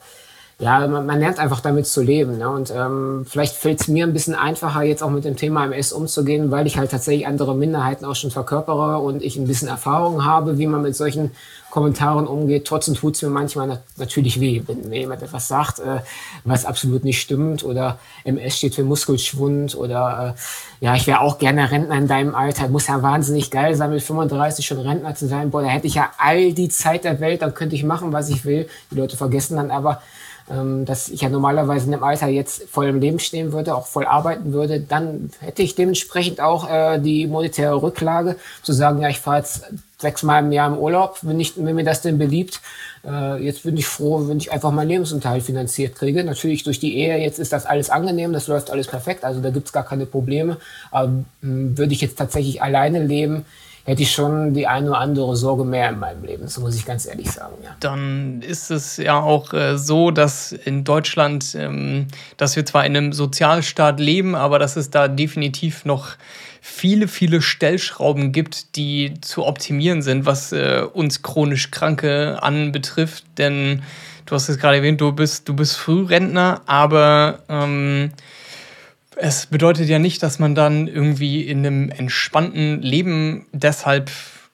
[0.62, 2.38] ja, man, man, lernt einfach damit zu leben.
[2.38, 2.48] Ne?
[2.48, 5.92] Und ähm, vielleicht fällt es mir ein bisschen einfacher, jetzt auch mit dem Thema MS
[5.92, 10.24] umzugehen, weil ich halt tatsächlich andere Minderheiten auch schon verkörpere und ich ein bisschen Erfahrung
[10.24, 11.32] habe, wie man mit solchen
[11.72, 12.66] Kommentaren umgeht.
[12.66, 16.02] Trotzdem tut es mir manchmal nat natürlich weh, wenn mir jemand etwas sagt, äh,
[16.44, 21.40] was absolut nicht stimmt oder MS steht für Muskelschwund oder äh, ja, ich wäre auch
[21.40, 22.68] gerne Rentner in deinem Alter.
[22.68, 25.50] Muss ja wahnsinnig geil sein, mit 35 schon Rentner zu sein.
[25.50, 28.30] Boah, da hätte ich ja all die Zeit der Welt, dann könnte ich machen, was
[28.30, 28.68] ich will.
[28.92, 30.04] Die Leute vergessen dann aber,
[30.52, 33.88] ähm, dass ich ja normalerweise in dem Alter jetzt voll im Leben stehen würde, auch
[33.88, 39.10] voll arbeiten würde, dann hätte ich dementsprechend auch äh, die monetäre Rücklage, zu sagen, ja,
[39.10, 39.64] ich fahre jetzt
[39.98, 42.60] sechsmal im Jahr im Urlaub, wenn, ich, wenn mir das denn beliebt.
[43.06, 46.24] Äh, jetzt bin ich froh, wenn ich einfach meinen Lebensunterhalt finanziert kriege.
[46.24, 49.52] Natürlich durch die Ehe, jetzt ist das alles angenehm, das läuft alles perfekt, also da
[49.52, 50.58] gibt's gar keine Probleme.
[50.90, 53.46] Aber mh, hm, würde ich jetzt tatsächlich alleine leben,
[53.84, 56.44] hätte ich schon die eine oder andere Sorge mehr in meinem Leben.
[56.44, 57.56] Das muss ich ganz ehrlich sagen.
[57.64, 57.76] Ja.
[57.80, 62.96] Dann ist es ja auch äh, so, dass in Deutschland, ähm, dass wir zwar in
[62.96, 66.16] einem Sozialstaat leben, aber dass es da definitiv noch
[66.62, 73.26] viele, viele Stellschrauben gibt, die zu optimieren sind, was äh, uns chronisch Kranke anbetrifft.
[73.40, 73.82] Denn
[74.28, 78.12] du hast es gerade erwähnt, du bist, du bist Frührentner, aber ähm,
[79.16, 84.10] es bedeutet ja nicht, dass man dann irgendwie in einem entspannten Leben deshalb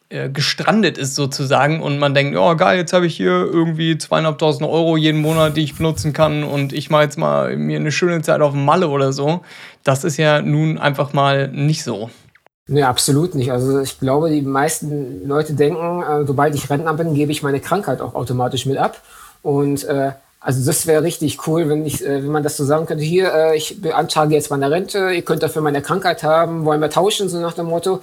[0.10, 4.68] äh, gestrandet ist sozusagen und man denkt, oh geil, jetzt habe ich hier irgendwie zweieinhalbtausend
[4.68, 8.22] Euro jeden Monat, die ich benutzen kann und ich mache jetzt mal mir eine schöne
[8.22, 9.42] Zeit auf dem Malle oder so.
[9.84, 12.10] Das ist ja nun einfach mal nicht so.
[12.68, 13.52] Nee, absolut nicht.
[13.52, 17.60] Also ich glaube, die meisten Leute denken, äh, sobald ich Rentner bin, gebe ich meine
[17.60, 19.02] Krankheit auch automatisch mit ab.
[19.42, 22.86] Und äh, also das wäre richtig cool, wenn ich, äh, wenn man das so sagen
[22.86, 23.04] könnte.
[23.04, 26.90] Hier, äh, ich beantrage jetzt meine Rente, ihr könnt dafür meine Krankheit haben, wollen wir
[26.90, 28.02] tauschen, so nach dem Motto.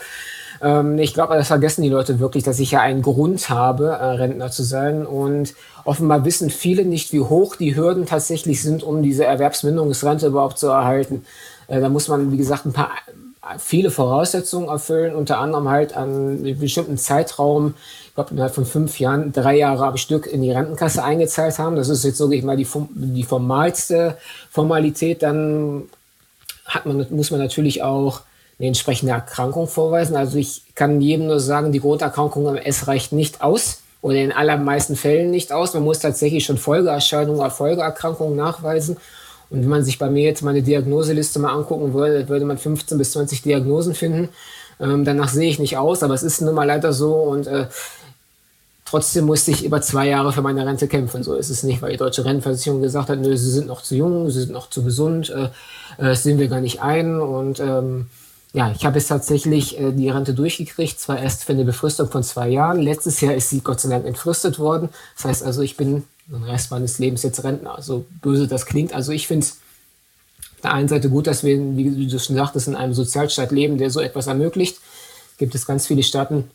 [0.61, 4.05] Ähm, ich glaube, das vergessen die Leute wirklich, dass ich ja einen Grund habe, äh,
[4.05, 5.07] Rentner zu sein.
[5.07, 10.59] Und offenbar wissen viele nicht, wie hoch die Hürden tatsächlich sind, um diese Erwerbsminderungsrente überhaupt
[10.59, 11.25] zu erhalten.
[11.67, 12.91] Da muss man, wie gesagt, ein paar
[13.59, 17.75] viele Voraussetzungen erfüllen, unter anderem halt an einem bestimmten Zeitraum,
[18.15, 21.75] ich glaube innerhalb von fünf Jahren, drei Jahre am Stück in die Rentenkasse eingezahlt haben.
[21.75, 24.17] Das ist jetzt wirklich mal die, die formalste
[24.53, 25.25] Formalität.
[25.25, 25.89] Dann
[26.65, 28.21] hat man, muss man natürlich auch
[28.61, 30.15] eine entsprechende Erkrankung vorweisen.
[30.15, 34.95] Also ich kann jedem nur sagen, die Grunderkrankung MS reicht nicht aus oder in allermeisten
[34.95, 35.75] Fällen nicht aus.
[35.75, 38.97] Man muss tatsächlich schon Folgeerscheinungen oder Folgeerkrankungen nachweisen.
[39.51, 42.97] Und wenn man sich bei mir jetzt meine Diagnoseliste mal angucken würde, würde man 15
[42.97, 44.29] bis 20 Diagnosen finden.
[44.79, 47.67] Ähm, danach sehe ich nicht aus, aber es ist nun mal leider so und äh,
[48.85, 51.23] trotzdem musste ich über zwei Jahre für meine Rente kämpfen.
[51.23, 53.95] So ist es nicht, weil die deutsche Rentenversicherung gesagt hat, nö, sie sind noch zu
[53.95, 55.49] jung, sie sind noch zu gesund, äh, äh
[55.99, 58.07] das sehen wir gar nicht ein und ähm,
[58.55, 62.23] ja, ich habe jetzt tatsächlich äh, die Rente durchgekriegt, zwar erst für eine Befristung von
[62.23, 62.81] zwei Jahren.
[62.81, 64.91] Letztes Jahr ist sie Gott sei Dank entfristet worden.
[65.17, 67.83] Das heißt also, ich bin den Rest meines Lebens jetzt Rentner.
[67.83, 68.95] So böse das klingt.
[68.95, 69.59] Also ich finde es
[70.55, 73.77] auf der einen Seite gut, dass wir, wie du schon sagtest, in einem Sozialstaat leben,
[73.77, 74.79] der so etwas ermöglicht.
[75.37, 76.49] Gibt es ganz viele Staaten,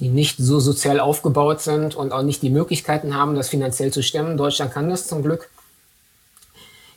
[0.00, 4.02] die nicht so sozial aufgebaut sind und auch nicht die Möglichkeiten haben, das finanziell zu
[4.02, 4.36] stemmen.
[4.36, 5.50] Deutschland kann das zum Glück.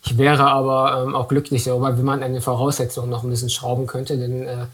[0.03, 3.49] Ich wäre aber ähm, auch glücklich darüber, wenn man an den Voraussetzungen noch ein bisschen
[3.49, 4.65] schrauben könnte, denn äh,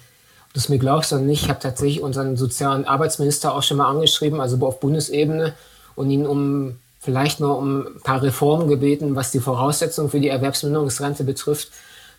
[0.48, 3.78] ob du es mir glaubst oder nicht, ich habe tatsächlich unseren sozialen Arbeitsminister auch schon
[3.78, 5.54] mal angeschrieben, also auf Bundesebene,
[5.96, 10.30] und ihn um vielleicht nur um ein paar Reformen gebeten, was die Voraussetzungen für die
[10.30, 11.72] Erwerbsminderungsrente betrifft,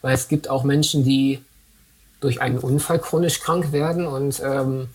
[0.03, 1.43] weil es gibt auch Menschen, die
[2.21, 4.89] durch einen Unfall chronisch krank werden und ähm,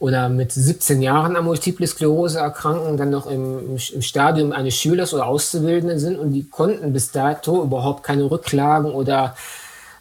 [0.00, 5.14] oder mit 17 Jahren an Multiple Sklerose erkranken, dann noch im, im Stadium eines Schülers
[5.14, 9.36] oder Auszubildenden sind und die konnten bis dato überhaupt keine Rücklagen oder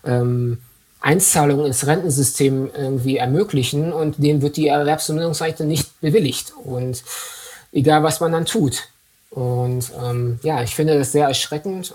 [0.06, 0.60] ähm,
[1.02, 6.54] Einzahlungen ins Rentensystem irgendwie ermöglichen und denen wird die Erwerbsminderungsrente nicht bewilligt.
[6.64, 7.04] Und
[7.74, 8.88] egal was man dann tut.
[9.30, 11.94] Und ähm, ja, ich finde das sehr erschreckend.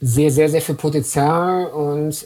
[0.00, 1.66] Sehr, sehr, sehr viel Potenzial.
[1.66, 2.24] Und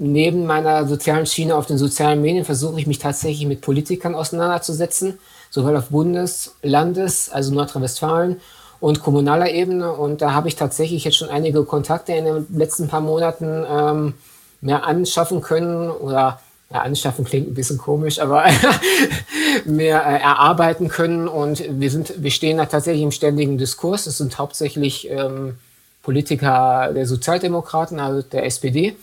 [0.00, 5.18] neben meiner sozialen Schiene auf den sozialen Medien versuche ich mich tatsächlich mit Politikern auseinanderzusetzen,
[5.50, 8.40] sowohl auf Bundes-, Landes-, also Nordrhein-Westfalen
[8.80, 9.92] und kommunaler Ebene.
[9.92, 14.14] Und da habe ich tatsächlich jetzt schon einige Kontakte in den letzten paar Monaten ähm,
[14.62, 16.40] mehr anschaffen können oder
[16.72, 18.44] ja, anschaffen klingt ein bisschen komisch, aber
[19.66, 21.28] mehr äh, erarbeiten können.
[21.28, 24.06] Und wir sind, wir stehen da tatsächlich im ständigen Diskurs.
[24.06, 25.58] Es sind hauptsächlich ähm,
[26.02, 28.96] Politiker der Sozialdemokraten, also der SPD.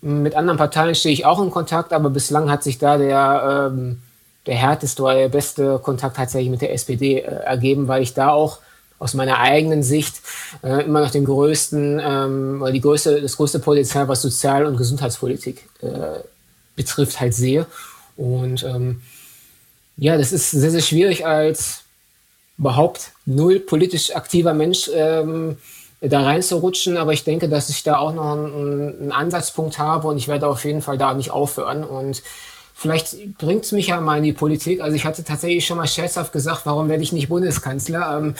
[0.00, 4.00] Mit anderen Parteien stehe ich auch in Kontakt, aber bislang hat sich da der, ähm,
[4.46, 8.30] der härteste oder der beste Kontakt tatsächlich mit der SPD äh, ergeben, weil ich da
[8.30, 8.58] auch
[8.98, 10.20] aus meiner eigenen Sicht
[10.62, 15.68] äh, immer noch den größten, ähm, die größte, das größte Potenzial, was Sozial- und Gesundheitspolitik
[15.82, 16.20] äh,
[16.74, 17.66] betrifft, halt sehe.
[18.16, 19.02] Und ähm,
[19.96, 21.82] ja, das ist sehr, sehr schwierig als
[22.58, 25.56] überhaupt null politisch aktiver Mensch ähm,
[26.00, 30.16] da reinzurutschen, aber ich denke, dass ich da auch noch einen, einen Ansatzpunkt habe und
[30.16, 32.22] ich werde auf jeden Fall da nicht aufhören und
[32.80, 34.80] Vielleicht bringt es mich ja mal in die Politik.
[34.80, 38.16] Also ich hatte tatsächlich schon mal scherzhaft gesagt, warum werde ich nicht Bundeskanzler?
[38.16, 38.34] Ähm,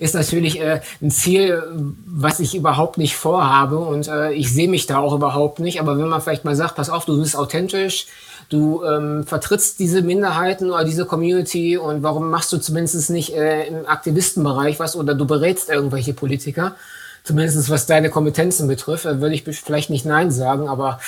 [0.00, 1.62] ist natürlich äh, ein Ziel,
[2.04, 5.78] was ich überhaupt nicht vorhabe und äh, ich sehe mich da auch überhaupt nicht.
[5.78, 8.08] Aber wenn man vielleicht mal sagt, pass auf, du bist authentisch,
[8.48, 13.68] du ähm, vertrittst diese Minderheiten oder diese Community und warum machst du zumindest nicht äh,
[13.68, 16.74] im Aktivistenbereich was oder du berätst irgendwelche Politiker?
[17.24, 21.00] Zumindest was deine Kompetenzen betrifft, äh, würde ich vielleicht nicht Nein sagen, aber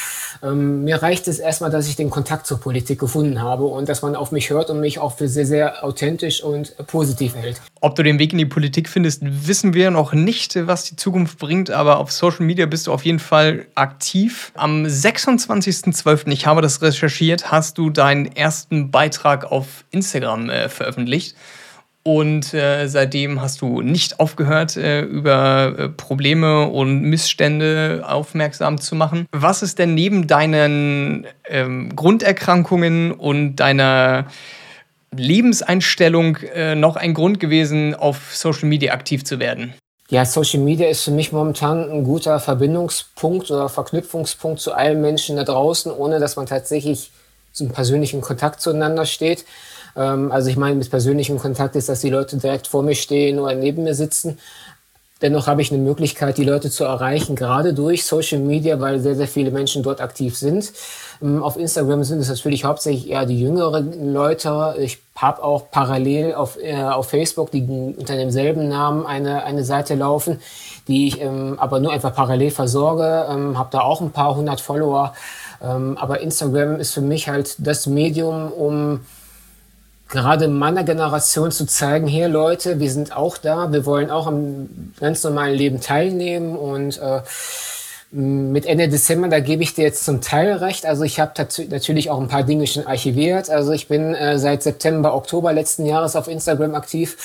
[0.42, 4.02] ähm, mir reicht es erstmal, dass ich den Kontakt zur Politik gefunden habe und dass
[4.02, 7.60] man auf mich hört und mich auch für sehr, sehr authentisch und positiv hält.
[7.82, 11.38] Ob du den Weg in die Politik findest, wissen wir noch nicht, was die Zukunft
[11.38, 14.52] bringt, aber auf Social Media bist du auf jeden Fall aktiv.
[14.54, 21.36] Am 26.12., ich habe das recherchiert, hast du deinen ersten Beitrag auf Instagram äh, veröffentlicht.
[22.06, 28.94] Und äh, seitdem hast du nicht aufgehört, äh, über äh, Probleme und Missstände aufmerksam zu
[28.94, 29.26] machen.
[29.32, 34.26] Was ist denn neben deinen ähm, Grunderkrankungen und deiner
[35.16, 39.74] Lebenseinstellung äh, noch ein Grund gewesen, auf Social Media aktiv zu werden?
[40.08, 45.34] Ja, Social Media ist für mich momentan ein guter Verbindungspunkt oder Verknüpfungspunkt zu allen Menschen
[45.34, 47.10] da draußen, ohne dass man tatsächlich
[47.50, 49.44] zum persönlichen Kontakt zueinander steht.
[49.96, 53.38] Ähm, also ich meine, mit persönlichem Kontakt ist, dass die Leute direkt vor mir stehen
[53.38, 54.38] oder neben mir sitzen.
[55.22, 59.14] Dennoch habe ich eine Möglichkeit, die Leute zu erreichen, gerade durch Social Media, weil sehr,
[59.14, 60.70] sehr viele Menschen dort aktiv sind.
[61.22, 64.74] Ähm, auf Instagram sind es natürlich hauptsächlich eher die jüngeren Leute.
[64.78, 67.62] Ich habe auch parallel auf, äh, auf Facebook, die
[67.96, 70.38] unter demselben Namen eine, eine Seite laufen,
[70.86, 73.26] die ich ähm, aber nur einfach parallel versorge.
[73.30, 75.14] Ähm, habe da auch ein paar hundert Follower.
[75.62, 79.00] Ähm, aber Instagram ist für mich halt das Medium, um
[80.08, 84.92] gerade meiner Generation zu zeigen, hier Leute, wir sind auch da, wir wollen auch am
[85.00, 87.22] ganz normalen Leben teilnehmen und äh,
[88.12, 90.86] mit Ende Dezember, da gebe ich dir jetzt zum Teil recht.
[90.86, 91.32] Also ich habe
[91.68, 93.50] natürlich auch ein paar Dinge schon archiviert.
[93.50, 97.16] Also ich bin äh, seit September, Oktober letzten Jahres auf Instagram aktiv,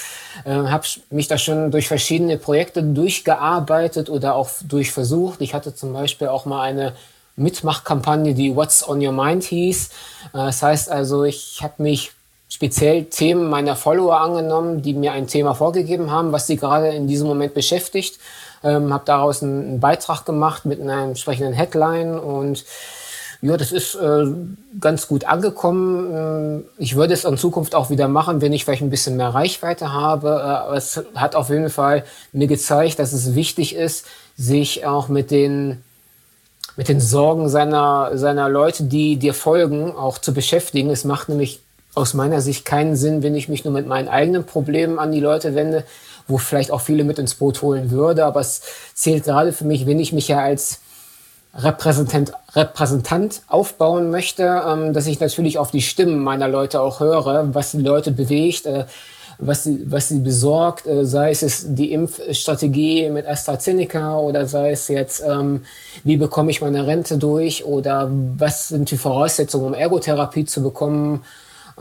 [0.44, 5.39] äh, habe mich da schon durch verschiedene Projekte durchgearbeitet oder auch durchversucht.
[5.41, 6.94] Ich hatte zum Beispiel auch mal eine
[7.36, 9.88] Mitmachkampagne, die What's on Your Mind hieß.
[9.88, 9.89] Äh,
[10.34, 12.12] das heißt also, ich habe mich
[12.62, 17.08] speziell Themen meiner Follower angenommen, die mir ein Thema vorgegeben haben, was sie gerade in
[17.08, 18.19] diesem Moment beschäftigt.
[18.63, 22.63] Ähm, habe daraus einen, einen, Beitrag gemacht mit einer entsprechenden Headline und
[23.41, 24.28] ja, das ist äh,
[24.80, 26.63] ganz gut angekommen.
[26.78, 29.30] Äh, ich würde es in Zukunft auch wieder machen, wenn ich vielleicht ein bisschen mehr
[29.30, 30.28] Reichweite habe.
[30.28, 34.06] Äh, aber es hat auf jeden Fall mir gezeigt, dass es wichtig ist,
[34.38, 35.84] sich auch mit den
[36.78, 40.89] mit den Sorgen seiner, seiner Leute, die dir folgen, auch zu beschäftigen.
[40.89, 41.60] Es macht nämlich
[41.93, 45.19] aus meiner Sicht keinen Sinn, wenn ich mich nur mit meinen eigenen Problemen an die
[45.19, 45.84] Leute wende,
[46.27, 48.25] wo vielleicht auch viele mit ins Boot holen würde.
[48.25, 48.62] Aber es
[48.93, 50.80] zählt gerade für mich, wenn ich mich ja als
[51.54, 57.54] Repräsentant, Repräsentant aufbauen möchte, ähm, dass ich natürlich auf die Stimmen meiner Leute auch höre,
[57.54, 58.86] was die Leute bewegt, äh,
[59.38, 64.88] was sie, was sie besorgt, äh, sei es die Impfstrategie mit AstraZeneca oder sei es
[64.88, 65.65] jetzt, ähm,
[66.04, 71.23] wie bekomme ich meine Rente durch oder was sind die Voraussetzungen, um Ergotherapie zu bekommen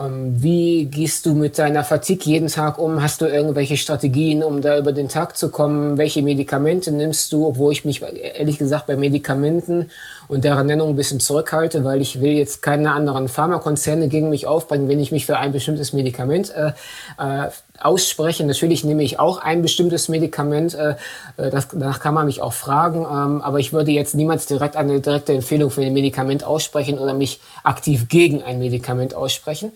[0.09, 3.01] wie gehst du mit deiner Fatigue jeden Tag um?
[3.01, 5.97] Hast du irgendwelche Strategien, um da über den Tag zu kommen?
[5.97, 7.45] Welche Medikamente nimmst du?
[7.47, 9.89] Obwohl ich mich ehrlich gesagt bei Medikamenten
[10.27, 14.47] und deren Nennung ein bisschen zurückhalte, weil ich will jetzt keine anderen Pharmakonzerne gegen mich
[14.47, 16.71] aufbringen, wenn ich mich für ein bestimmtes Medikament äh,
[17.17, 17.49] äh,
[17.85, 18.45] ausspreche.
[18.45, 20.95] Natürlich nehme ich auch ein bestimmtes Medikament, äh,
[21.37, 24.75] äh, das, danach kann man mich auch fragen, ähm, aber ich würde jetzt niemals direkt
[24.75, 29.71] eine direkte Empfehlung für ein Medikament aussprechen oder mich aktiv gegen ein Medikament aussprechen.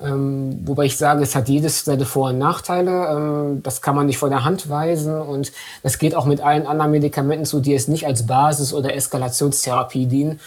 [0.00, 3.08] Ähm, wobei ich sage, es hat jedes seine Vor- und Nachteile.
[3.08, 6.66] Ähm, das kann man nicht von der Hand weisen und das geht auch mit allen
[6.66, 10.40] anderen Medikamenten zu, die es nicht als Basis- oder Eskalationstherapie dienen.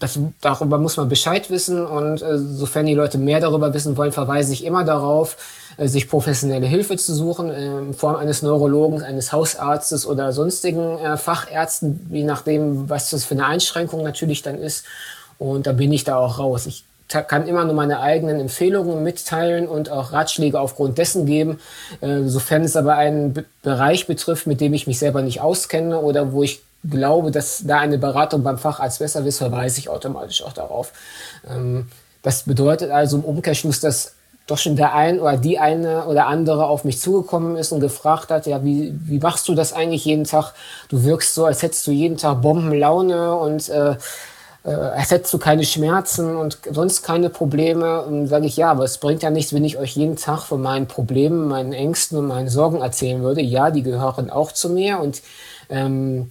[0.00, 4.12] Das, darüber muss man Bescheid wissen und äh, sofern die Leute mehr darüber wissen wollen,
[4.12, 5.36] verweise ich immer darauf,
[5.76, 10.98] äh, sich professionelle Hilfe zu suchen äh, in Form eines Neurologen, eines Hausarztes oder sonstigen
[10.98, 14.84] äh, Fachärzten, je nachdem, was das für eine Einschränkung natürlich dann ist.
[15.38, 16.66] Und da bin ich da auch raus.
[16.66, 21.58] Ich kann immer nur meine eigenen Empfehlungen mitteilen und auch Ratschläge aufgrund dessen geben.
[22.00, 26.00] Äh, sofern es aber einen Be Bereich betrifft, mit dem ich mich selber nicht auskenne
[26.00, 30.42] oder wo ich glaube, dass da eine Beratung beim Facharzt besser ist, verweise ich automatisch
[30.42, 30.92] auch darauf.
[31.48, 31.88] Ähm,
[32.22, 34.12] Das bedeutet also im Umkehrschluss, dass
[34.46, 38.30] doch schon der ein oder die eine oder andere auf mich zugekommen ist und gefragt
[38.30, 40.52] hat, ja, wie, wie machst du das eigentlich jeden Tag?
[40.88, 43.96] Du wirkst so, als hättest du jeden Tag Bombenlaune und äh,
[44.64, 48.02] äh, als hättest du keine Schmerzen und sonst keine Probleme.
[48.02, 50.60] Und sage ich, ja, aber es bringt ja nichts, wenn ich euch jeden Tag von
[50.60, 53.40] meinen Problemen, meinen Ängsten und meinen Sorgen erzählen würde.
[53.40, 55.22] Ja, die gehören auch zu mir und
[55.70, 56.30] ähm,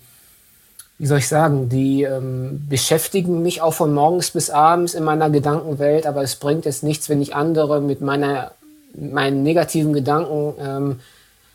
[1.00, 5.30] wie soll ich sagen, die ähm, beschäftigen mich auch von morgens bis abends in meiner
[5.30, 8.52] Gedankenwelt, aber es bringt jetzt nichts, wenn ich andere mit meiner,
[8.94, 11.00] meinen negativen Gedanken ähm,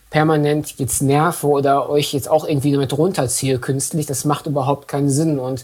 [0.09, 4.07] permanent jetzt nerve oder euch jetzt auch irgendwie damit runterziehe künstlich.
[4.07, 5.37] Das macht überhaupt keinen Sinn.
[5.37, 5.63] Und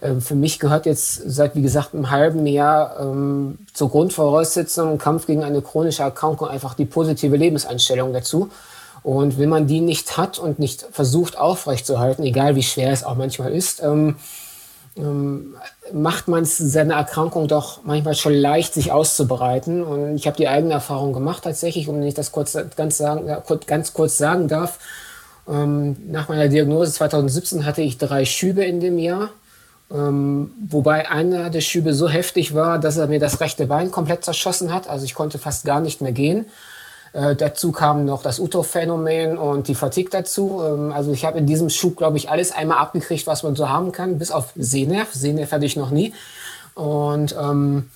[0.00, 4.98] äh, für mich gehört jetzt seit, wie gesagt, einem halben Jahr ähm, zur Grundvoraussetzung im
[4.98, 8.50] Kampf gegen eine chronische Erkrankung einfach die positive Lebenseinstellung dazu.
[9.02, 13.16] Und wenn man die nicht hat und nicht versucht aufrechtzuerhalten, egal wie schwer es auch
[13.16, 14.16] manchmal ist, ähm,
[14.96, 15.56] ähm,
[15.92, 19.82] macht man es seine Erkrankung doch manchmal schon leicht, sich auszubreiten.
[19.82, 23.30] Und ich habe die eigene Erfahrung gemacht tatsächlich, um ich das kurz, ganz, sagen,
[23.66, 24.78] ganz kurz sagen darf.
[25.48, 29.30] Ähm, nach meiner Diagnose 2017 hatte ich drei Schübe in dem Jahr.
[29.90, 34.24] Ähm, wobei einer der Schübe so heftig war, dass er mir das rechte Bein komplett
[34.24, 34.88] zerschossen hat.
[34.88, 36.46] Also ich konnte fast gar nicht mehr gehen.
[37.12, 40.62] Äh, dazu kam noch das Uto-Phänomen und die Fatigue dazu.
[40.64, 43.68] Ähm, also ich habe in diesem Schub, glaube ich, alles einmal abgekriegt, was man so
[43.68, 45.12] haben kann, bis auf Sehnerv.
[45.12, 46.14] Sehnerv hatte ich noch nie.
[46.74, 47.90] Und ähm,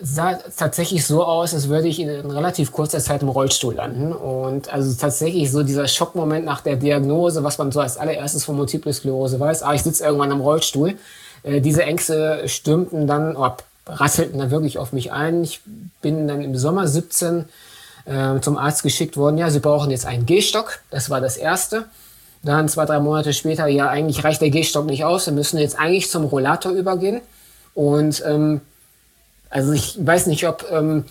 [0.00, 4.12] sah tatsächlich so aus, als würde ich in relativ kurzer Zeit im Rollstuhl landen.
[4.12, 8.56] Und also tatsächlich so dieser Schockmoment nach der Diagnose, was man so als allererstes von
[8.56, 10.94] Multiple Sklerose weiß, ah, ich sitze irgendwann am Rollstuhl.
[11.42, 13.50] Äh, diese Ängste stürmten dann, oh,
[13.90, 15.44] rasselten dann wirklich auf mich ein.
[15.44, 15.60] Ich
[16.02, 17.44] bin dann im Sommer 17
[18.06, 19.38] äh, zum Arzt geschickt worden.
[19.38, 20.80] Ja, Sie brauchen jetzt einen Gehstock.
[20.90, 21.86] Das war das Erste.
[22.42, 25.26] Dann zwei, drei Monate später, ja, eigentlich reicht der Gehstock nicht aus.
[25.26, 27.20] Wir müssen jetzt eigentlich zum Rollator übergehen.
[27.74, 28.62] Und ähm,
[29.50, 31.04] also ich weiß nicht, ob ähm,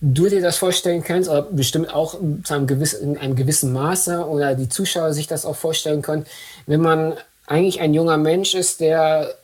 [0.00, 4.26] du dir das vorstellen kannst, oder bestimmt auch zu einem gewissen, in einem gewissen Maße
[4.26, 6.26] oder die Zuschauer sich das auch vorstellen können,
[6.66, 7.14] wenn man
[7.46, 9.34] eigentlich ein junger Mensch ist, der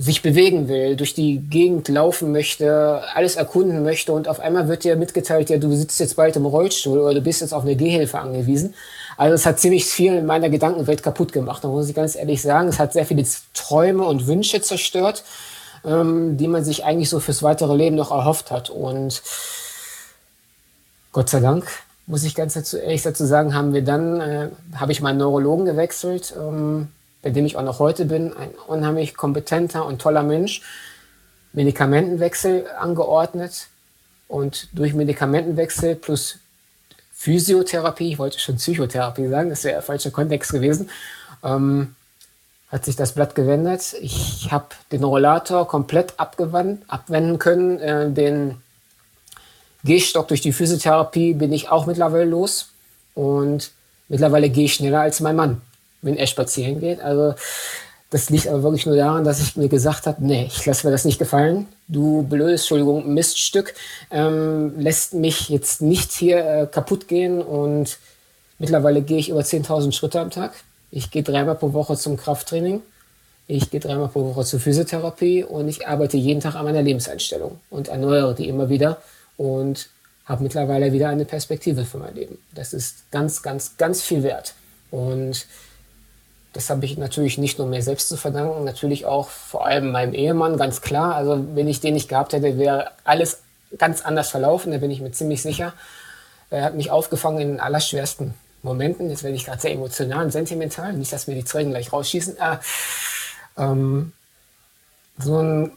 [0.00, 4.84] sich bewegen will, durch die Gegend laufen möchte, alles erkunden möchte und auf einmal wird
[4.84, 7.76] dir mitgeteilt, ja, du sitzt jetzt bald im Rollstuhl oder du bist jetzt auf eine
[7.76, 8.74] Gehhilfe angewiesen.
[9.18, 12.40] Also es hat ziemlich viel in meiner Gedankenwelt kaputt gemacht, da muss ich ganz ehrlich
[12.40, 12.68] sagen.
[12.68, 15.22] Es hat sehr viele Träume und Wünsche zerstört,
[15.84, 18.70] ähm, die man sich eigentlich so fürs weitere Leben noch erhofft hat.
[18.70, 19.22] Und
[21.12, 21.66] Gott sei Dank,
[22.06, 26.34] muss ich ganz ehrlich dazu sagen, haben wir dann, äh, habe ich meinen Neurologen gewechselt.
[26.38, 26.88] Ähm,
[27.22, 30.62] bei dem ich auch noch heute bin, ein unheimlich kompetenter und toller Mensch,
[31.52, 33.68] Medikamentenwechsel angeordnet
[34.28, 36.38] und durch Medikamentenwechsel plus
[37.12, 40.88] Physiotherapie, ich wollte schon Psychotherapie sagen, das wäre der falsche Kontext gewesen,
[41.44, 41.94] ähm,
[42.70, 43.94] hat sich das Blatt gewendet.
[44.00, 47.80] Ich habe den Rollator komplett abwenden können.
[47.80, 48.62] Äh, den
[49.82, 52.68] Gehstock durch die Physiotherapie bin ich auch mittlerweile los.
[53.14, 53.72] Und
[54.08, 55.60] mittlerweile gehe ich schneller als mein Mann
[56.02, 57.00] wenn er spazieren geht.
[57.00, 57.34] Also
[58.10, 60.90] das liegt aber wirklich nur daran, dass ich mir gesagt habe, nee, ich lasse mir
[60.90, 61.68] das nicht gefallen.
[61.86, 63.74] Du blödes, Entschuldigung, Miststück,
[64.10, 67.98] ähm, lässt mich jetzt nicht hier äh, kaputt gehen und
[68.58, 70.54] mittlerweile gehe ich über 10.000 Schritte am Tag.
[70.90, 72.82] Ich gehe dreimal pro Woche zum Krafttraining.
[73.46, 77.60] Ich gehe dreimal pro Woche zur Physiotherapie und ich arbeite jeden Tag an meiner Lebenseinstellung
[77.70, 79.00] und erneuere die immer wieder
[79.36, 79.88] und
[80.24, 82.38] habe mittlerweile wieder eine Perspektive für mein Leben.
[82.54, 84.54] Das ist ganz, ganz, ganz viel wert.
[84.90, 85.46] Und
[86.52, 90.14] das habe ich natürlich nicht nur mir selbst zu verdanken, natürlich auch vor allem meinem
[90.14, 91.14] Ehemann, ganz klar.
[91.14, 93.42] Also wenn ich den nicht gehabt hätte, wäre alles
[93.78, 95.72] ganz anders verlaufen, da bin ich mir ziemlich sicher.
[96.50, 99.08] Er hat mich aufgefangen in den allerschwersten Momenten.
[99.08, 102.36] Jetzt werde ich gerade sehr emotional und sentimental, nicht, dass mir die Tränen gleich rausschießen.
[102.38, 102.56] Äh,
[103.56, 104.12] ähm,
[105.18, 105.70] so ein,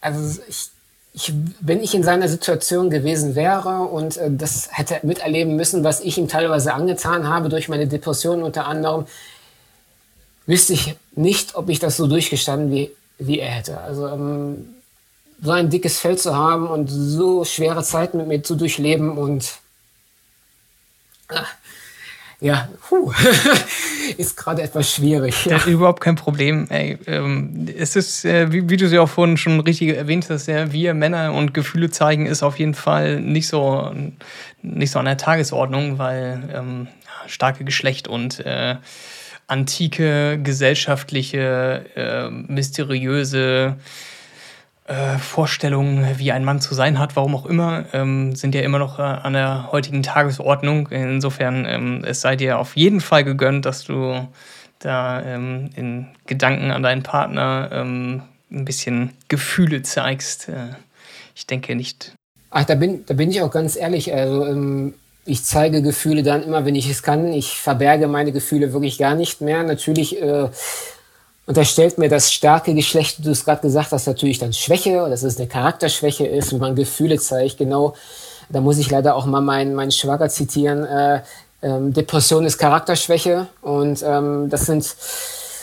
[0.00, 0.70] also ich
[1.12, 6.00] ich, wenn ich in seiner Situation gewesen wäre und äh, das hätte miterleben müssen, was
[6.00, 9.06] ich ihm teilweise angetan habe durch meine Depression unter anderem,
[10.46, 13.80] wüsste ich nicht, ob ich das so durchgestanden wie, wie er hätte.
[13.80, 14.74] Also ähm,
[15.42, 19.52] so ein dickes Fell zu haben und so schwere Zeiten mit mir zu durchleben und
[21.28, 21.40] äh,
[22.40, 23.12] ja, puh,
[24.16, 25.44] ist gerade etwas schwierig.
[25.44, 25.62] Ja.
[25.66, 26.66] überhaupt kein Problem.
[26.70, 30.46] Ey, ähm, es ist, äh, wie, wie, du sie auch vorhin schon richtig erwähnt hast,
[30.46, 33.94] ja, wir Männer und Gefühle zeigen ist auf jeden Fall nicht so,
[34.62, 36.88] nicht so an der Tagesordnung, weil ähm,
[37.26, 38.76] starke Geschlecht und äh,
[39.46, 43.76] antike, gesellschaftliche, äh, mysteriöse
[44.90, 48.80] äh, Vorstellungen, wie ein Mann zu sein hat, warum auch immer, ähm, sind ja immer
[48.80, 50.88] noch äh, an der heutigen Tagesordnung.
[50.88, 54.26] Insofern, ähm, es sei dir auf jeden Fall gegönnt, dass du
[54.80, 60.48] da ähm, in Gedanken an deinen Partner ähm, ein bisschen Gefühle zeigst.
[60.48, 60.74] Äh,
[61.36, 62.12] ich denke nicht.
[62.50, 64.12] Ach, da bin, da bin ich auch ganz ehrlich.
[64.12, 67.32] Also, ähm, ich zeige Gefühle dann immer, wenn ich es kann.
[67.32, 69.62] Ich verberge meine Gefühle wirklich gar nicht mehr.
[69.62, 70.48] Natürlich äh,
[71.50, 75.36] unterstellt mir das starke Geschlecht, du es gerade gesagt hast, natürlich dann Schwäche, dass es
[75.36, 77.58] eine Charakterschwäche ist, wenn man Gefühle zeigt.
[77.58, 77.94] Genau,
[78.50, 80.84] da muss ich leider auch mal meinen, meinen Schwager zitieren.
[80.84, 81.22] Äh,
[81.60, 84.94] ähm, Depression ist Charakterschwäche und ähm, das sind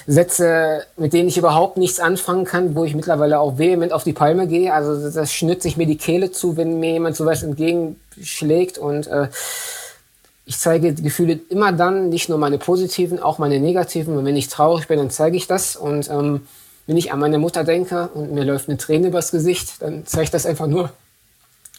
[0.08, 4.14] Sätze, mit denen ich überhaupt nichts anfangen kann, wo ich mittlerweile auch vehement auf die
[4.14, 4.74] Palme gehe.
[4.74, 8.78] Also das schnürt sich mir die Kehle zu, wenn mir jemand sowas entgegenschlägt.
[8.78, 9.30] Und äh,
[10.48, 14.18] ich zeige Gefühle immer dann, nicht nur meine positiven, auch meine negativen.
[14.18, 15.76] Und wenn ich traurig bin, dann zeige ich das.
[15.76, 16.48] Und ähm,
[16.86, 20.24] wenn ich an meine Mutter denke und mir läuft eine Träne übers Gesicht, dann zeige
[20.24, 20.90] ich das einfach nur.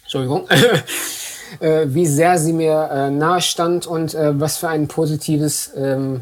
[0.03, 0.47] Entschuldigung.
[1.59, 6.21] äh, wie sehr sie mir äh, nahe stand und äh, was für ein positives ähm,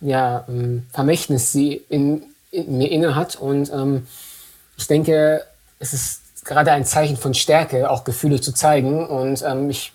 [0.00, 3.34] ja, ähm, Vermächtnis sie in, in, mir inne hat.
[3.34, 4.06] Und ähm,
[4.78, 5.42] ich denke,
[5.80, 9.04] es ist gerade ein Zeichen von Stärke, auch Gefühle zu zeigen.
[9.04, 9.92] Und ähm, ich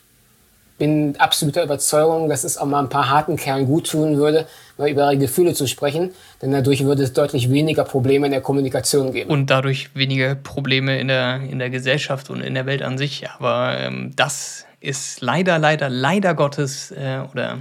[0.81, 4.47] bin absoluter Überzeugung, dass es auch mal ein paar harten Kerlen gut tun würde,
[4.79, 6.09] mal über ihre Gefühle zu sprechen,
[6.41, 9.29] denn dadurch würde es deutlich weniger Probleme in der Kommunikation geben.
[9.29, 13.29] Und dadurch weniger Probleme in der, in der Gesellschaft und in der Welt an sich.
[13.29, 17.59] Aber ähm, das ist leider, leider, leider Gottes äh, oder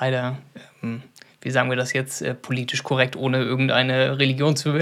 [0.00, 0.38] leider
[0.82, 1.02] ähm,
[1.42, 4.78] wie sagen wir das jetzt äh, politisch korrekt, ohne irgendeine Religion zu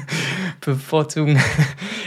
[0.60, 1.42] bevorzugen.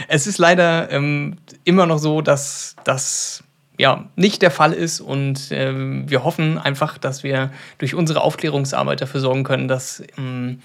[0.08, 3.44] es ist leider ähm, immer noch so, dass das
[3.80, 5.00] ja nicht der Fall ist.
[5.00, 10.60] Und äh, wir hoffen einfach, dass wir durch unsere Aufklärungsarbeit dafür sorgen können, dass ähm,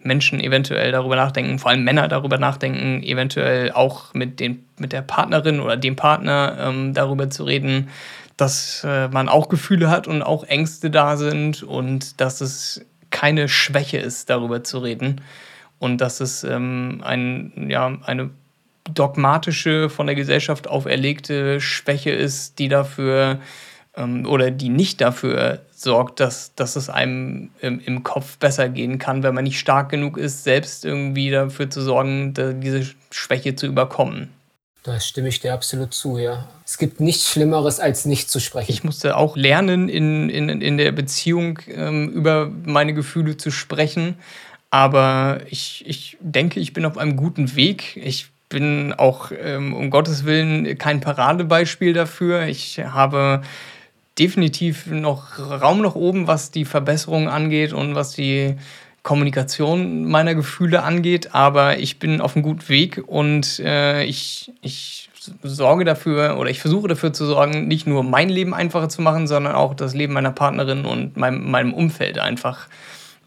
[0.00, 5.02] Menschen eventuell darüber nachdenken, vor allem Männer darüber nachdenken, eventuell auch mit, den, mit der
[5.02, 7.88] Partnerin oder dem Partner ähm, darüber zu reden,
[8.36, 13.48] dass äh, man auch Gefühle hat und auch Ängste da sind und dass es keine
[13.48, 15.22] Schwäche ist, darüber zu reden.
[15.80, 18.30] Und dass es ähm, ein, ja, eine
[18.92, 23.38] dogmatische, von der Gesellschaft auferlegte Schwäche ist, die dafür
[23.96, 28.98] ähm, oder die nicht dafür sorgt, dass, dass es einem im, im, Kopf besser gehen
[28.98, 33.66] kann, wenn man nicht stark genug ist, selbst irgendwie dafür zu sorgen, diese Schwäche zu
[33.66, 34.30] überkommen.
[34.82, 36.48] Da stimme ich dir absolut zu, ja.
[36.64, 38.70] Es gibt nichts Schlimmeres, als nicht zu sprechen.
[38.70, 44.16] Ich musste auch lernen, in, in, in der Beziehung ähm, über meine Gefühle zu sprechen.
[44.70, 47.96] Aber ich, ich denke, ich bin auf einem guten Weg.
[47.96, 52.46] Ich bin auch ähm, um Gottes Willen kein Paradebeispiel dafür.
[52.46, 53.42] Ich habe
[54.18, 58.56] definitiv noch Raum nach oben, was die Verbesserung angeht und was die
[59.02, 65.08] Kommunikation meiner Gefühle angeht, aber ich bin auf einem guten Weg und äh, ich, ich
[65.42, 69.26] sorge dafür oder ich versuche dafür zu sorgen, nicht nur mein Leben einfacher zu machen,
[69.26, 72.68] sondern auch das Leben meiner Partnerin und meinem, meinem Umfeld einfach.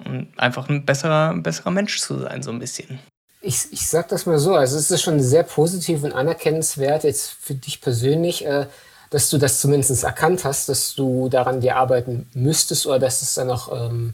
[0.04, 3.00] Und einfach ein besserer, besserer Mensch zu sein, so ein bisschen.
[3.42, 7.32] Ich, ich sag das mal so, also es ist schon sehr positiv und anerkennenswert jetzt
[7.42, 8.68] für dich persönlich, äh,
[9.10, 13.34] dass du das zumindest erkannt hast, dass du daran dir arbeiten müsstest oder dass es
[13.34, 14.14] dann noch ähm,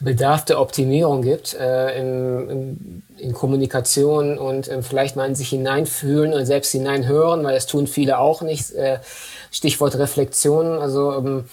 [0.00, 5.48] Bedarf der Optimierung gibt äh, in, in, in, Kommunikation und äh, vielleicht mal in sich
[5.48, 8.70] hineinfühlen und selbst hineinhören, weil das tun viele auch nicht.
[8.72, 9.00] Äh,
[9.50, 11.44] Stichwort Reflexion, also ähm,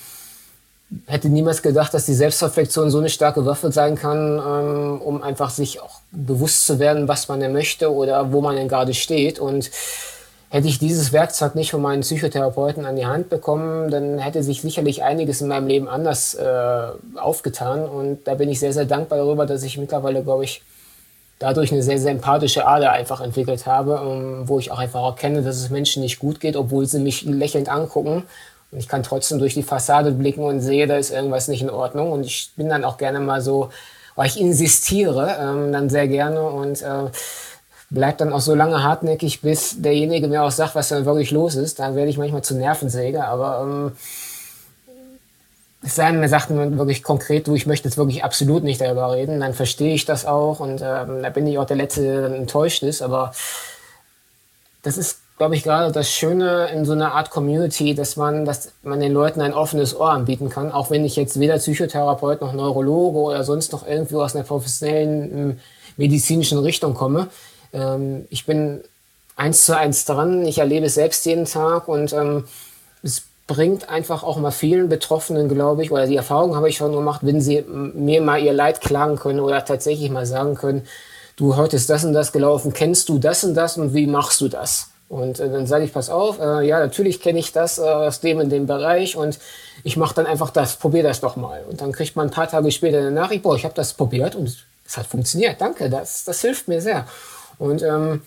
[1.07, 5.49] hätte niemals gedacht, dass die Selbstreflexion so eine starke Waffe sein kann, ähm, um einfach
[5.49, 9.39] sich auch bewusst zu werden, was man denn möchte oder wo man denn gerade steht
[9.39, 9.71] und
[10.55, 14.61] Hätte ich dieses Werkzeug nicht von meinen Psychotherapeuten an die Hand bekommen, dann hätte sich
[14.61, 17.83] sicherlich einiges in meinem Leben anders äh, aufgetan.
[17.83, 20.61] Und da bin ich sehr, sehr dankbar darüber, dass ich mittlerweile, glaube ich,
[21.39, 25.41] dadurch eine sehr, sehr empathische Ader einfach entwickelt habe, ähm, wo ich auch einfach erkenne,
[25.41, 28.23] dass es Menschen nicht gut geht, obwohl sie mich lächelnd angucken.
[28.71, 31.69] Und ich kann trotzdem durch die Fassade blicken und sehe, da ist irgendwas nicht in
[31.69, 32.11] Ordnung.
[32.11, 33.69] Und ich bin dann auch gerne mal so,
[34.15, 37.09] weil ich insistiere, ähm, dann sehr gerne und äh,
[37.89, 41.55] bleibt dann auch so lange hartnäckig, bis derjenige mir auch sagt, was dann wirklich los
[41.55, 41.79] ist.
[41.79, 43.91] Dann werde ich manchmal zu Nervensäge, aber ähm,
[45.85, 48.81] es sei denn, mir sagt man wirklich konkret, du, ich möchte jetzt wirklich absolut nicht
[48.81, 52.01] darüber reden, dann verstehe ich das auch und ähm, da bin ich auch der Letzte,
[52.01, 53.33] der dann enttäuscht ist, aber
[54.81, 58.71] das ist, glaube ich, gerade das Schöne in so einer Art Community, dass man, dass
[58.83, 62.53] man den Leuten ein offenes Ohr anbieten kann, auch wenn ich jetzt weder Psychotherapeut noch
[62.53, 65.59] Neurologe oder sonst noch irgendwie aus einer professionellen ähm,
[65.97, 67.29] medizinischen Richtung komme
[67.75, 68.81] ähm, ich bin
[69.35, 70.45] eins zu eins dran.
[70.45, 72.45] Ich erlebe es selbst jeden Tag und ähm,
[73.03, 76.93] es bringt einfach auch mal vielen Betroffenen, glaube ich, oder die Erfahrung habe ich schon
[76.93, 80.87] gemacht, wenn sie mir mal ihr Leid klagen können oder tatsächlich mal sagen können,
[81.35, 84.41] du, heute ist das und das gelaufen, kennst du das und das und wie machst
[84.41, 84.89] du das?
[85.07, 88.21] Und äh, dann sage ich, pass auf, äh, ja, natürlich kenne ich das äh, aus
[88.21, 89.39] dem in dem Bereich und
[89.83, 91.63] ich mache dann einfach das, probier das doch mal.
[91.69, 94.35] Und dann kriegt man ein paar Tage später eine Nachricht, boah, ich habe das probiert
[94.35, 97.05] und es hat funktioniert, danke, das, das hilft mir sehr.
[97.59, 98.21] Und ähm,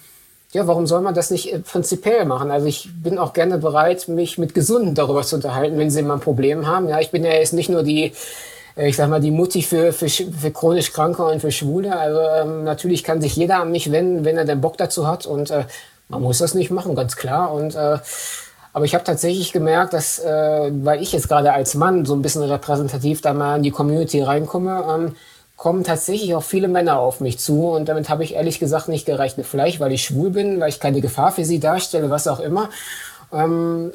[0.52, 2.50] ja, warum soll man das nicht äh, prinzipiell machen?
[2.50, 6.14] Also ich bin auch gerne bereit, mich mit Gesunden darüber zu unterhalten, wenn sie mal
[6.14, 6.88] ein Problem haben.
[6.88, 8.12] Ja, ich bin ja jetzt nicht nur die,
[8.76, 11.98] äh, ich sag mal, die Mutti für, für, für chronisch Kranke und für Schwule.
[11.98, 15.26] Also ähm, natürlich kann sich jeder an mich wenden, wenn er den Bock dazu hat.
[15.26, 15.64] Und äh,
[16.08, 17.52] man muss das nicht machen, ganz klar.
[17.52, 17.98] Und äh,
[18.72, 22.22] aber ich habe tatsächlich gemerkt, dass, äh, weil ich jetzt gerade als Mann so ein
[22.22, 25.16] bisschen repräsentativ da mal in die Community reinkomme, ähm,
[25.56, 29.06] kommen tatsächlich auch viele Männer auf mich zu und damit habe ich ehrlich gesagt nicht
[29.06, 29.46] gerechnet.
[29.46, 32.70] Vielleicht, weil ich schwul bin, weil ich keine Gefahr für sie darstelle, was auch immer.
[33.32, 33.92] Ähm,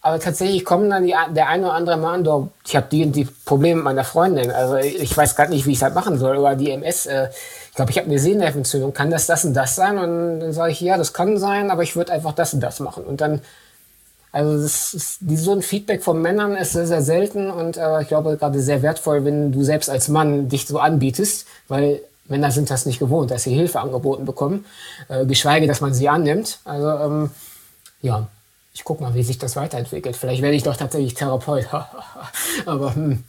[0.00, 3.28] aber tatsächlich kommen dann die, der eine oder andere Mann, doch, ich habe die die
[3.44, 4.50] Probleme mit meiner Freundin.
[4.50, 6.38] Also ich weiß gar nicht, wie ich das machen soll.
[6.38, 7.28] Oder die MS, äh,
[7.72, 8.92] ich glaube, ich habe eine Sehnervenentzündung.
[8.92, 9.96] Kann das das und das sein?
[9.96, 12.80] Und dann sage ich, ja, das kann sein, aber ich würde einfach das und das
[12.80, 13.02] machen.
[13.02, 13.40] Und dann
[14.30, 18.08] also das ist, so ein Feedback von Männern ist sehr, sehr selten und äh, ich
[18.08, 22.70] glaube gerade sehr wertvoll, wenn du selbst als Mann dich so anbietest, weil Männer sind
[22.70, 24.64] das nicht gewohnt, dass sie Hilfe angeboten bekommen,
[25.08, 26.60] äh, geschweige, dass man sie annimmt.
[26.64, 27.30] Also ähm,
[28.00, 28.26] ja,
[28.72, 30.16] ich guck mal, wie sich das weiterentwickelt.
[30.16, 31.68] Vielleicht werde ich doch tatsächlich Therapeut.
[32.66, 33.24] Aber hm,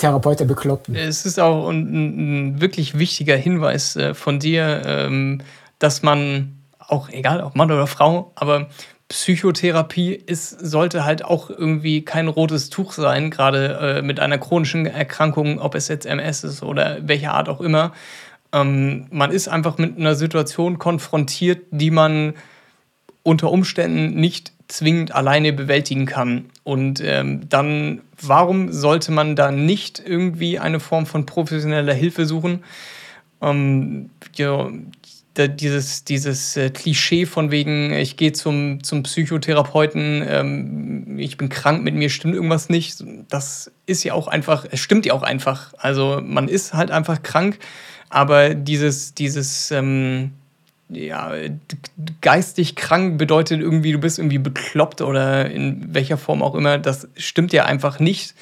[0.00, 0.96] Therapeut der Bekloppten.
[0.96, 5.42] Es ist auch ein, ein wirklich wichtiger Hinweis äh, von dir, ähm,
[5.78, 8.68] dass man auch, egal ob Mann oder Frau, aber
[9.08, 14.86] Psychotherapie ist, sollte halt auch irgendwie kein rotes Tuch sein, gerade äh, mit einer chronischen
[14.86, 17.92] Erkrankung, ob es jetzt MS ist oder welcher Art auch immer.
[18.52, 22.34] Ähm, man ist einfach mit einer Situation konfrontiert, die man
[23.22, 26.46] unter Umständen nicht zwingend alleine bewältigen kann.
[26.70, 32.62] Und ähm, dann, warum sollte man da nicht irgendwie eine Form von professioneller Hilfe suchen?
[33.42, 34.70] Ähm, ja,
[35.36, 41.82] dieses, dieses äh, Klischee von wegen, ich gehe zum, zum Psychotherapeuten, ähm, ich bin krank,
[41.82, 45.74] mit mir stimmt irgendwas nicht, das ist ja auch einfach, es stimmt ja auch einfach.
[45.76, 47.58] Also man ist halt einfach krank,
[48.10, 50.34] aber dieses, dieses, ähm,
[50.90, 51.32] ja,
[52.20, 57.08] geistig krank bedeutet irgendwie, du bist irgendwie bekloppt oder in welcher Form auch immer, das
[57.16, 58.34] stimmt ja einfach nicht.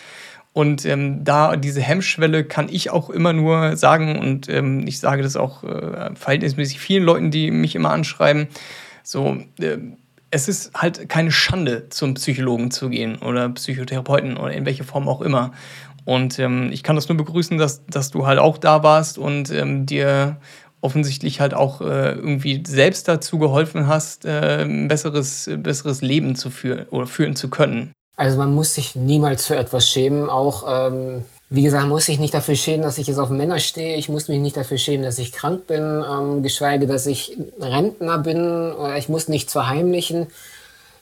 [0.52, 5.22] Und ähm, da diese Hemmschwelle kann ich auch immer nur sagen, und ähm, ich sage
[5.22, 8.48] das auch äh, verhältnismäßig vielen Leuten, die mich immer anschreiben,
[9.04, 9.78] so, äh,
[10.30, 15.08] es ist halt keine Schande, zum Psychologen zu gehen oder Psychotherapeuten oder in welcher Form
[15.08, 15.52] auch immer.
[16.04, 19.50] Und ähm, ich kann das nur begrüßen, dass, dass du halt auch da warst und
[19.50, 20.38] ähm, dir
[20.80, 26.50] offensichtlich halt auch äh, irgendwie selbst dazu geholfen hast, äh, ein besseres, besseres Leben zu
[26.50, 27.92] führen oder führen zu können.
[28.16, 30.28] Also man muss sich niemals für etwas schämen.
[30.28, 33.96] Auch, ähm, wie gesagt, muss sich nicht dafür schämen, dass ich jetzt auf Männer stehe.
[33.96, 38.18] Ich muss mich nicht dafür schämen, dass ich krank bin, ähm, geschweige, dass ich Rentner
[38.18, 38.72] bin.
[38.72, 40.26] Oder ich muss nichts verheimlichen.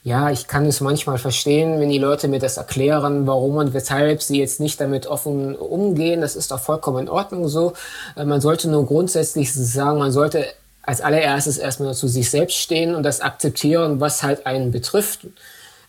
[0.07, 4.23] Ja, ich kann es manchmal verstehen, wenn die Leute mir das erklären, warum und weshalb
[4.23, 6.21] sie jetzt nicht damit offen umgehen.
[6.21, 7.73] Das ist doch vollkommen in Ordnung so.
[8.15, 10.45] Äh, man sollte nur grundsätzlich sagen, man sollte
[10.81, 15.27] als allererstes erstmal zu sich selbst stehen und das akzeptieren, was halt einen betrifft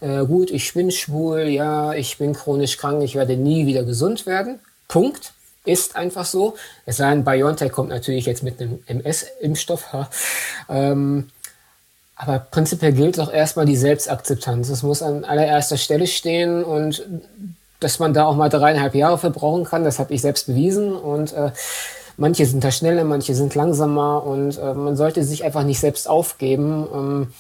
[0.01, 4.27] äh, gut, ich bin schwul, ja, ich bin chronisch krank, ich werde nie wieder gesund
[4.27, 4.59] werden.
[4.89, 5.33] Punkt.
[5.65, 6.57] Ist einfach so.
[6.87, 9.85] Es sei denn, BioNTech kommt natürlich jetzt mit einem MS-Impfstoff.
[10.69, 11.31] Ähm,
[12.19, 14.69] aber prinzipiell gilt doch erstmal die Selbstakzeptanz.
[14.69, 17.03] Es muss an allererster Stelle stehen und
[17.81, 20.93] dass man da auch mal dreieinhalb Jahre verbrauchen kann, das habe ich selbst bewiesen.
[20.93, 21.53] Und äh,
[22.17, 26.09] manche sind da schneller, manche sind langsamer und äh, man sollte sich einfach nicht selbst
[26.09, 27.33] aufgeben, ähm,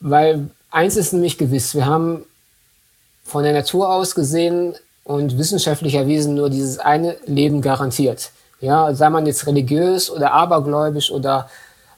[0.00, 2.24] weil Eins ist nämlich gewiss, wir haben
[3.24, 8.30] von der Natur aus gesehen und wissenschaftlich erwiesen nur dieses eine Leben garantiert.
[8.60, 11.48] Ja, sei man jetzt religiös oder abergläubisch oder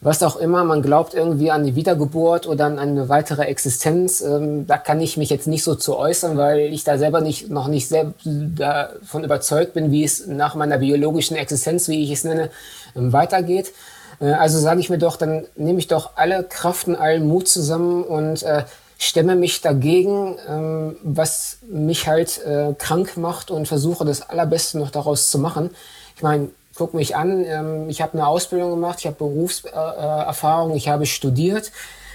[0.03, 4.23] was auch immer, man glaubt irgendwie an die Wiedergeburt oder an eine weitere Existenz.
[4.23, 7.51] Ähm, da kann ich mich jetzt nicht so zu äußern, weil ich da selber nicht,
[7.51, 12.25] noch nicht sehr davon überzeugt bin, wie es nach meiner biologischen Existenz, wie ich es
[12.25, 12.51] nenne,
[12.97, 13.73] ähm, weitergeht.
[14.21, 17.49] Äh, also sage ich mir doch, dann nehme ich doch alle Kraft und allen Mut
[17.49, 18.65] zusammen und äh,
[18.99, 24.91] stemme mich dagegen, ähm, was mich halt äh, krank macht und versuche das Allerbeste noch
[24.91, 25.71] daraus zu machen.
[26.17, 26.49] Ich meine,
[26.81, 31.73] guck mich an, ähm, ich habe eine Ausbildung gemacht, ich habe Berufserfahrung, ich habe studiert,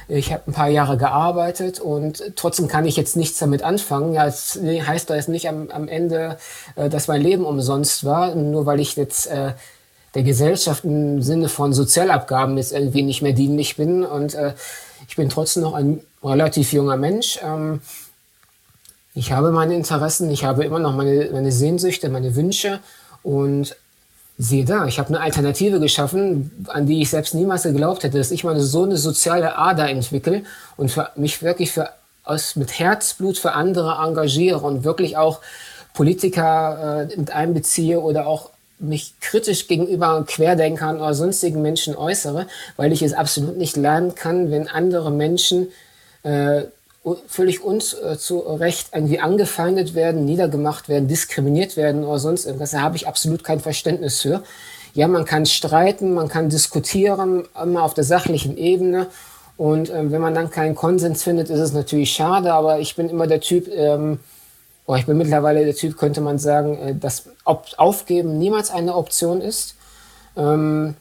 [0.07, 4.13] ich habe ein paar Jahre gearbeitet und trotzdem kann ich jetzt nichts damit anfangen.
[4.13, 6.38] Ja, das heißt jetzt nicht am, am Ende,
[6.76, 9.51] äh, dass mein Leben umsonst war, nur weil ich jetzt äh,
[10.16, 14.03] der Gesellschaft im Sinne von Sozialabgaben jetzt irgendwie nicht mehr dienlich bin.
[14.03, 14.53] Und äh,
[15.07, 17.38] ich bin trotzdem noch ein relativ junger Mensch.
[17.43, 17.82] Ähm,
[19.13, 22.80] ich habe meine Interessen, ich habe immer noch meine, meine Sehnsüchte, meine Wünsche
[23.22, 23.76] und
[24.38, 28.31] siehe da, ich habe eine Alternative geschaffen, an die ich selbst niemals geglaubt hätte, dass
[28.31, 30.43] ich meine so eine soziale Ader entwickle
[30.75, 31.89] und für mich wirklich für,
[32.23, 35.39] aus, mit Herzblut für andere engagiere und wirklich auch
[35.93, 42.91] Politiker äh, mit einbeziehe oder auch mich kritisch gegenüber Querdenkern oder sonstigen Menschen äußere, weil
[42.91, 45.69] ich es absolut nicht lernen kann, wenn andere Menschen
[46.23, 46.63] äh,
[47.27, 52.71] völlig unzurecht äh, irgendwie angefeindet werden, niedergemacht werden, diskriminiert werden oder sonst irgendwas.
[52.71, 54.43] Da habe ich absolut kein Verständnis für.
[54.93, 59.07] Ja, man kann streiten, man kann diskutieren, immer auf der sachlichen Ebene.
[59.57, 63.09] Und äh, wenn man dann keinen Konsens findet, ist es natürlich schade, aber ich bin
[63.09, 64.19] immer der Typ, ähm,
[64.85, 69.41] oh, ich bin mittlerweile der Typ, könnte man sagen, äh, dass Aufgeben niemals eine Option
[69.41, 69.75] ist.
[70.35, 70.95] Ähm,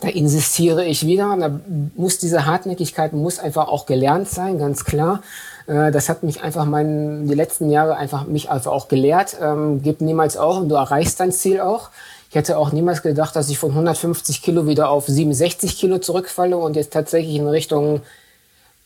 [0.00, 1.36] da insistiere ich wieder.
[1.38, 1.60] Da
[1.94, 5.22] muss diese Hartnäckigkeit muss einfach auch gelernt sein, ganz klar.
[5.66, 9.36] Äh, das hat mich einfach mein, die letzten Jahre einfach mich einfach auch gelehrt.
[9.40, 11.90] Ähm, gib niemals auf und du erreichst dein Ziel auch.
[12.28, 16.56] Ich hätte auch niemals gedacht, dass ich von 150 Kilo wieder auf 67 Kilo zurückfalle
[16.56, 18.02] und jetzt tatsächlich in Richtung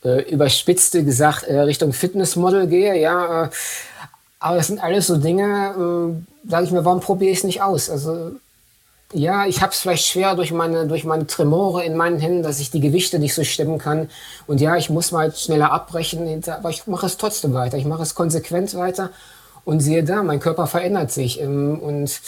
[0.05, 3.01] äh, überspitzte gesagt äh, Richtung Fitnessmodel gehe.
[3.01, 3.49] Ja, äh,
[4.39, 5.45] aber das sind alles so Dinge,
[6.47, 7.91] äh, sage ich mir, warum probiere ich es nicht aus?
[7.91, 8.33] Also
[9.13, 12.61] ja, ich habe es vielleicht schwer durch meine, durch meine Tremore in meinen Händen, dass
[12.61, 14.09] ich die Gewichte nicht so stemmen kann.
[14.47, 17.77] Und ja, ich muss mal schneller abbrechen, aber ich mache es trotzdem weiter.
[17.77, 19.11] Ich mache es konsequent weiter.
[19.65, 21.41] Und siehe da, mein Körper verändert sich.
[21.41, 22.21] Ähm, und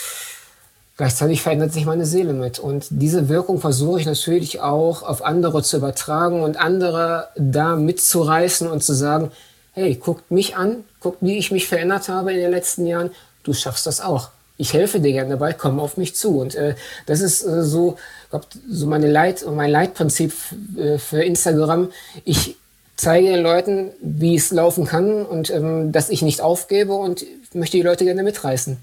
[0.97, 2.59] gleichzeitig verändert sich meine Seele mit.
[2.59, 8.68] Und diese Wirkung versuche ich natürlich auch auf andere zu übertragen und andere da mitzureißen
[8.68, 9.30] und zu sagen,
[9.72, 13.12] hey, guckt mich an, guckt, wie ich mich verändert habe in den letzten Jahren.
[13.45, 14.30] Du schaffst das auch
[14.62, 16.38] ich helfe dir gerne dabei, komm auf mich zu.
[16.38, 17.98] Und äh, das ist äh, so,
[18.30, 20.32] glaub, so meine Leit, mein Leitprinzip
[20.76, 21.90] äh, für Instagram.
[22.24, 22.54] Ich
[22.94, 27.76] zeige den Leuten, wie es laufen kann und ähm, dass ich nicht aufgebe und möchte
[27.76, 28.76] die Leute gerne mitreißen.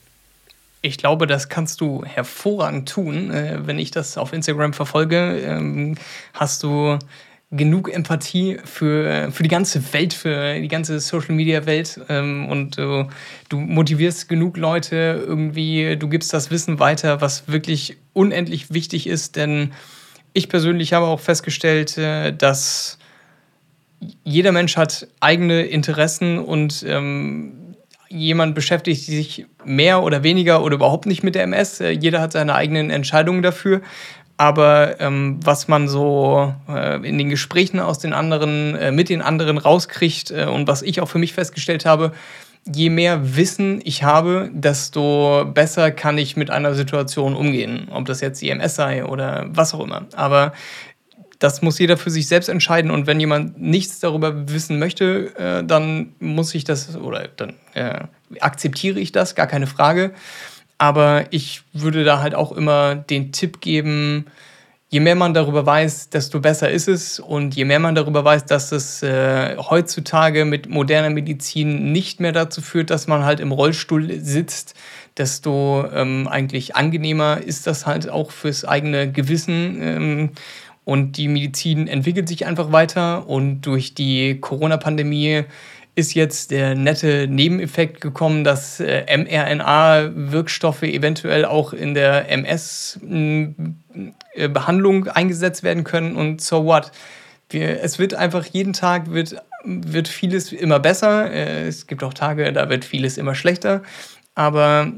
[0.82, 3.32] Ich glaube, das kannst du hervorragend tun.
[3.32, 5.96] Äh, wenn ich das auf Instagram verfolge, ähm,
[6.34, 7.00] hast du
[7.52, 12.78] genug Empathie für, für die ganze Welt, für die ganze Social Media Welt ähm, und
[12.78, 13.06] äh,
[13.50, 19.36] du motivierst genug Leute irgendwie, du gibst das Wissen weiter, was wirklich unendlich wichtig ist,
[19.36, 19.74] denn
[20.34, 23.00] ich persönlich habe auch festgestellt, äh, dass
[24.24, 27.76] jeder Mensch hat eigene Interessen und ähm,
[28.10, 31.82] jemand beschäftigt sich mehr oder weniger oder überhaupt nicht mit der MS.
[31.82, 33.82] Äh, jeder hat seine eigenen Entscheidungen dafür.
[34.40, 39.22] Aber ähm, was man so äh, in den Gesprächen aus den anderen, äh, mit den
[39.22, 42.14] anderen rauskriegt äh, und was ich auch für mich festgestellt habe,
[42.66, 47.90] je mehr Wissen ich habe, desto besser kann ich mit einer Situation umgehen.
[47.92, 50.06] Ob das jetzt IMS sei oder was auch immer.
[50.16, 50.54] Aber
[51.40, 52.92] das muss jeder für sich selbst entscheiden.
[52.92, 58.06] Und wenn jemand nichts darüber wissen möchte, äh, dann muss ich das oder dann äh,
[58.40, 60.14] akzeptiere ich das, gar keine Frage.
[60.80, 64.26] Aber ich würde da halt auch immer den Tipp geben,
[64.88, 67.20] je mehr man darüber weiß, desto besser ist es.
[67.20, 72.32] Und je mehr man darüber weiß, dass es äh, heutzutage mit moderner Medizin nicht mehr
[72.32, 74.74] dazu führt, dass man halt im Rollstuhl sitzt,
[75.18, 79.82] desto ähm, eigentlich angenehmer ist das halt auch fürs eigene Gewissen.
[79.82, 80.30] Ähm,
[80.86, 83.28] und die Medizin entwickelt sich einfach weiter.
[83.28, 85.44] Und durch die Corona-Pandemie
[86.00, 95.10] ist jetzt der nette Nebeneffekt gekommen, dass äh, mRNA-Wirkstoffe eventuell auch in der MS-Behandlung äh,
[95.10, 96.16] eingesetzt werden können.
[96.16, 96.94] Und so what?
[97.50, 99.36] Wir, es wird einfach jeden Tag wird,
[99.66, 101.30] wird vieles immer besser.
[101.32, 103.84] Äh, es gibt auch Tage, da wird vieles immer schlechter.
[104.34, 104.94] Aber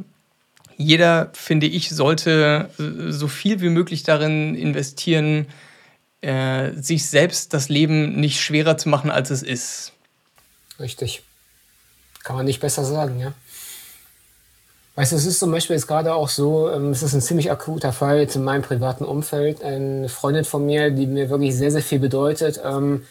[0.78, 5.48] jeder, finde ich, sollte so viel wie möglich darin investieren,
[6.76, 9.94] sich selbst das Leben nicht schwerer zu machen, als es ist.
[10.82, 11.24] Richtig.
[12.24, 13.34] Kann man nicht besser sagen, ja.
[14.96, 17.50] Weißt du, es ist zum Beispiel jetzt gerade auch so, ähm, es ist ein ziemlich
[17.50, 19.64] akuter Fall jetzt in meinem privaten Umfeld.
[19.64, 23.06] Eine Freundin von mir, die mir wirklich sehr, sehr viel bedeutet, ähm,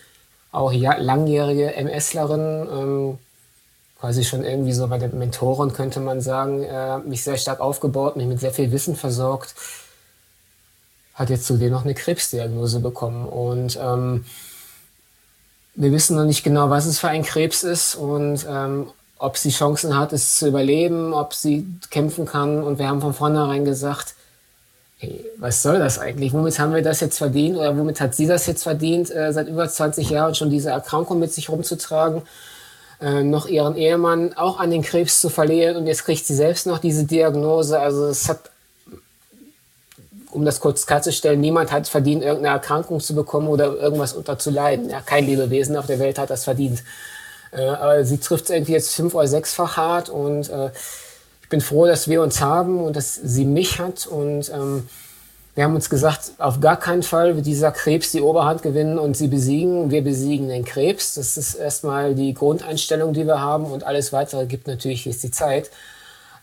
[0.53, 3.19] auch ja, langjährige MSlerin, ähm,
[3.99, 8.17] quasi schon irgendwie so bei der Mentorin, könnte man sagen, äh, mich sehr stark aufgebaut,
[8.17, 9.55] mich mit sehr viel Wissen versorgt,
[11.15, 13.27] hat jetzt zudem noch eine Krebsdiagnose bekommen.
[13.27, 14.25] Und ähm,
[15.75, 19.51] wir wissen noch nicht genau, was es für ein Krebs ist und ähm, ob sie
[19.51, 22.63] Chancen hat, es zu überleben, ob sie kämpfen kann.
[22.63, 24.15] Und wir haben von vornherein gesagt,
[24.99, 26.33] hey, was soll das eigentlich?
[26.33, 29.49] Womit haben wir das jetzt verdient oder womit hat sie das jetzt verdient, äh, seit
[29.49, 32.23] über 20 Jahren schon diese Erkrankung mit sich rumzutragen?
[33.01, 36.67] Äh, noch ihren Ehemann auch an den Krebs zu verlieren und jetzt kriegt sie selbst
[36.67, 37.79] noch diese Diagnose.
[37.79, 38.50] Also es hat
[40.33, 44.91] um das kurz klarzustellen, niemand hat verdient, irgendeine Erkrankung zu bekommen oder irgendwas unterzuleiden.
[44.91, 46.83] Ja, kein Lebewesen auf der Welt hat das verdient.
[47.53, 50.71] Äh, aber sie trifft es irgendwie jetzt fünf- oder sechsfach hart und äh,
[51.43, 54.89] ich bin froh, dass wir uns haben und dass sie mich hat und ähm,
[55.57, 59.17] wir haben uns gesagt, auf gar keinen Fall wird dieser Krebs die Oberhand gewinnen und
[59.17, 59.91] sie besiegen.
[59.91, 61.15] Wir besiegen den Krebs.
[61.15, 65.33] Das ist erstmal die Grundeinstellung, die wir haben und alles weitere gibt natürlich jetzt die
[65.33, 65.71] Zeit.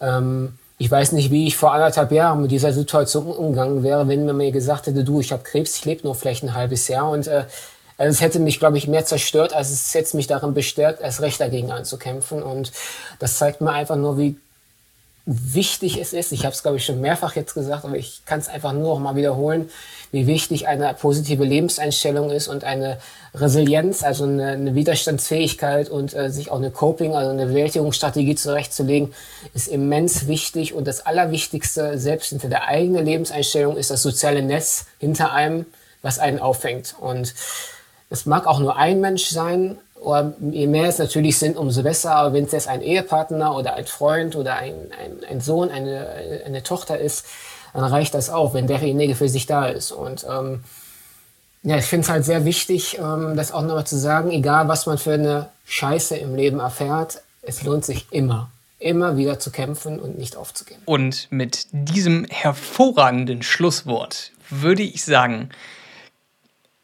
[0.01, 4.25] Ähm, ich weiß nicht, wie ich vor anderthalb Jahren mit dieser Situation umgegangen wäre, wenn
[4.25, 7.09] man mir gesagt hätte, du, ich habe Krebs, ich lebe nur vielleicht ein halbes Jahr.
[7.09, 7.45] Und äh,
[7.97, 11.21] also es hätte mich, glaube ich, mehr zerstört, als es jetzt mich darin bestärkt, erst
[11.21, 12.43] recht dagegen anzukämpfen.
[12.43, 12.71] Und
[13.17, 14.37] das zeigt mir einfach nur, wie
[15.27, 16.31] wichtig es ist.
[16.31, 18.95] Ich habe es, glaube ich, schon mehrfach jetzt gesagt, aber ich kann es einfach nur
[18.95, 19.69] noch mal wiederholen,
[20.11, 22.97] wie wichtig eine positive Lebenseinstellung ist und eine
[23.33, 29.13] Resilienz, also eine, eine Widerstandsfähigkeit und äh, sich auch eine Coping, also eine Bewältigungsstrategie zurechtzulegen,
[29.53, 30.73] ist immens wichtig.
[30.73, 35.65] Und das Allerwichtigste, selbst hinter der eigenen Lebenseinstellung, ist das soziale Netz hinter einem,
[36.01, 36.95] was einen auffängt.
[37.01, 37.35] Und
[38.09, 42.15] es mag auch nur ein Mensch sein, oder je mehr es natürlich sind, umso besser.
[42.15, 46.07] Aber wenn es jetzt ein Ehepartner oder ein Freund oder ein, ein, ein Sohn, eine,
[46.45, 47.25] eine Tochter ist,
[47.73, 49.91] dann reicht das auch, wenn derjenige für sich da ist.
[49.91, 50.63] Und ähm,
[51.63, 54.85] ja, ich finde es halt sehr wichtig, ähm, das auch nochmal zu sagen, egal was
[54.85, 59.99] man für eine Scheiße im Leben erfährt, es lohnt sich immer, immer wieder zu kämpfen
[59.99, 60.81] und nicht aufzugeben.
[60.85, 65.49] Und mit diesem hervorragenden Schlusswort würde ich sagen,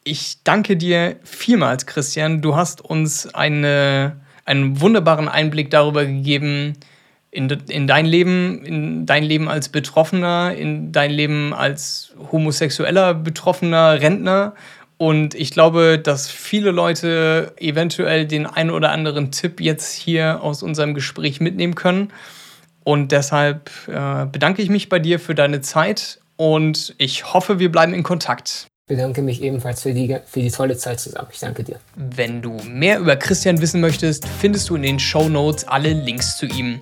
[0.04, 2.42] ich danke dir vielmals, Christian.
[2.42, 6.74] Du hast uns eine, einen wunderbaren Einblick darüber gegeben,
[7.30, 14.00] in, in dein Leben, in dein Leben als Betroffener, in dein Leben als homosexueller betroffener
[14.00, 14.54] Rentner.
[14.98, 20.62] Und ich glaube, dass viele Leute eventuell den einen oder anderen Tipp jetzt hier aus
[20.62, 22.12] unserem Gespräch mitnehmen können.
[22.84, 27.72] Und deshalb äh, bedanke ich mich bei dir für deine Zeit und ich hoffe, wir
[27.72, 31.28] bleiben in Kontakt bedanke mich ebenfalls für die, für die tolle Zeit zusammen.
[31.32, 31.80] Ich danke dir.
[31.96, 36.36] Wenn du mehr über Christian wissen möchtest, findest du in den Show Notes alle Links
[36.36, 36.80] zu ihm.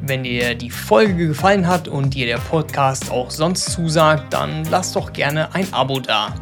[0.00, 4.92] Wenn dir die Folge gefallen hat und dir der Podcast auch sonst zusagt, dann lass
[4.92, 6.34] doch gerne ein Abo da.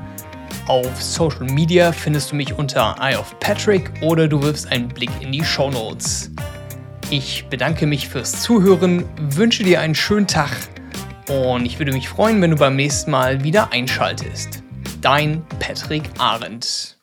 [0.68, 5.10] Auf Social Media findest du mich unter Eye of Patrick oder du wirfst einen Blick
[5.20, 6.30] in die Show Notes.
[7.10, 10.50] Ich bedanke mich fürs Zuhören, wünsche dir einen schönen Tag
[11.28, 14.61] und ich würde mich freuen, wenn du beim nächsten Mal wieder einschaltest
[15.02, 17.01] dein Patrick Arendt.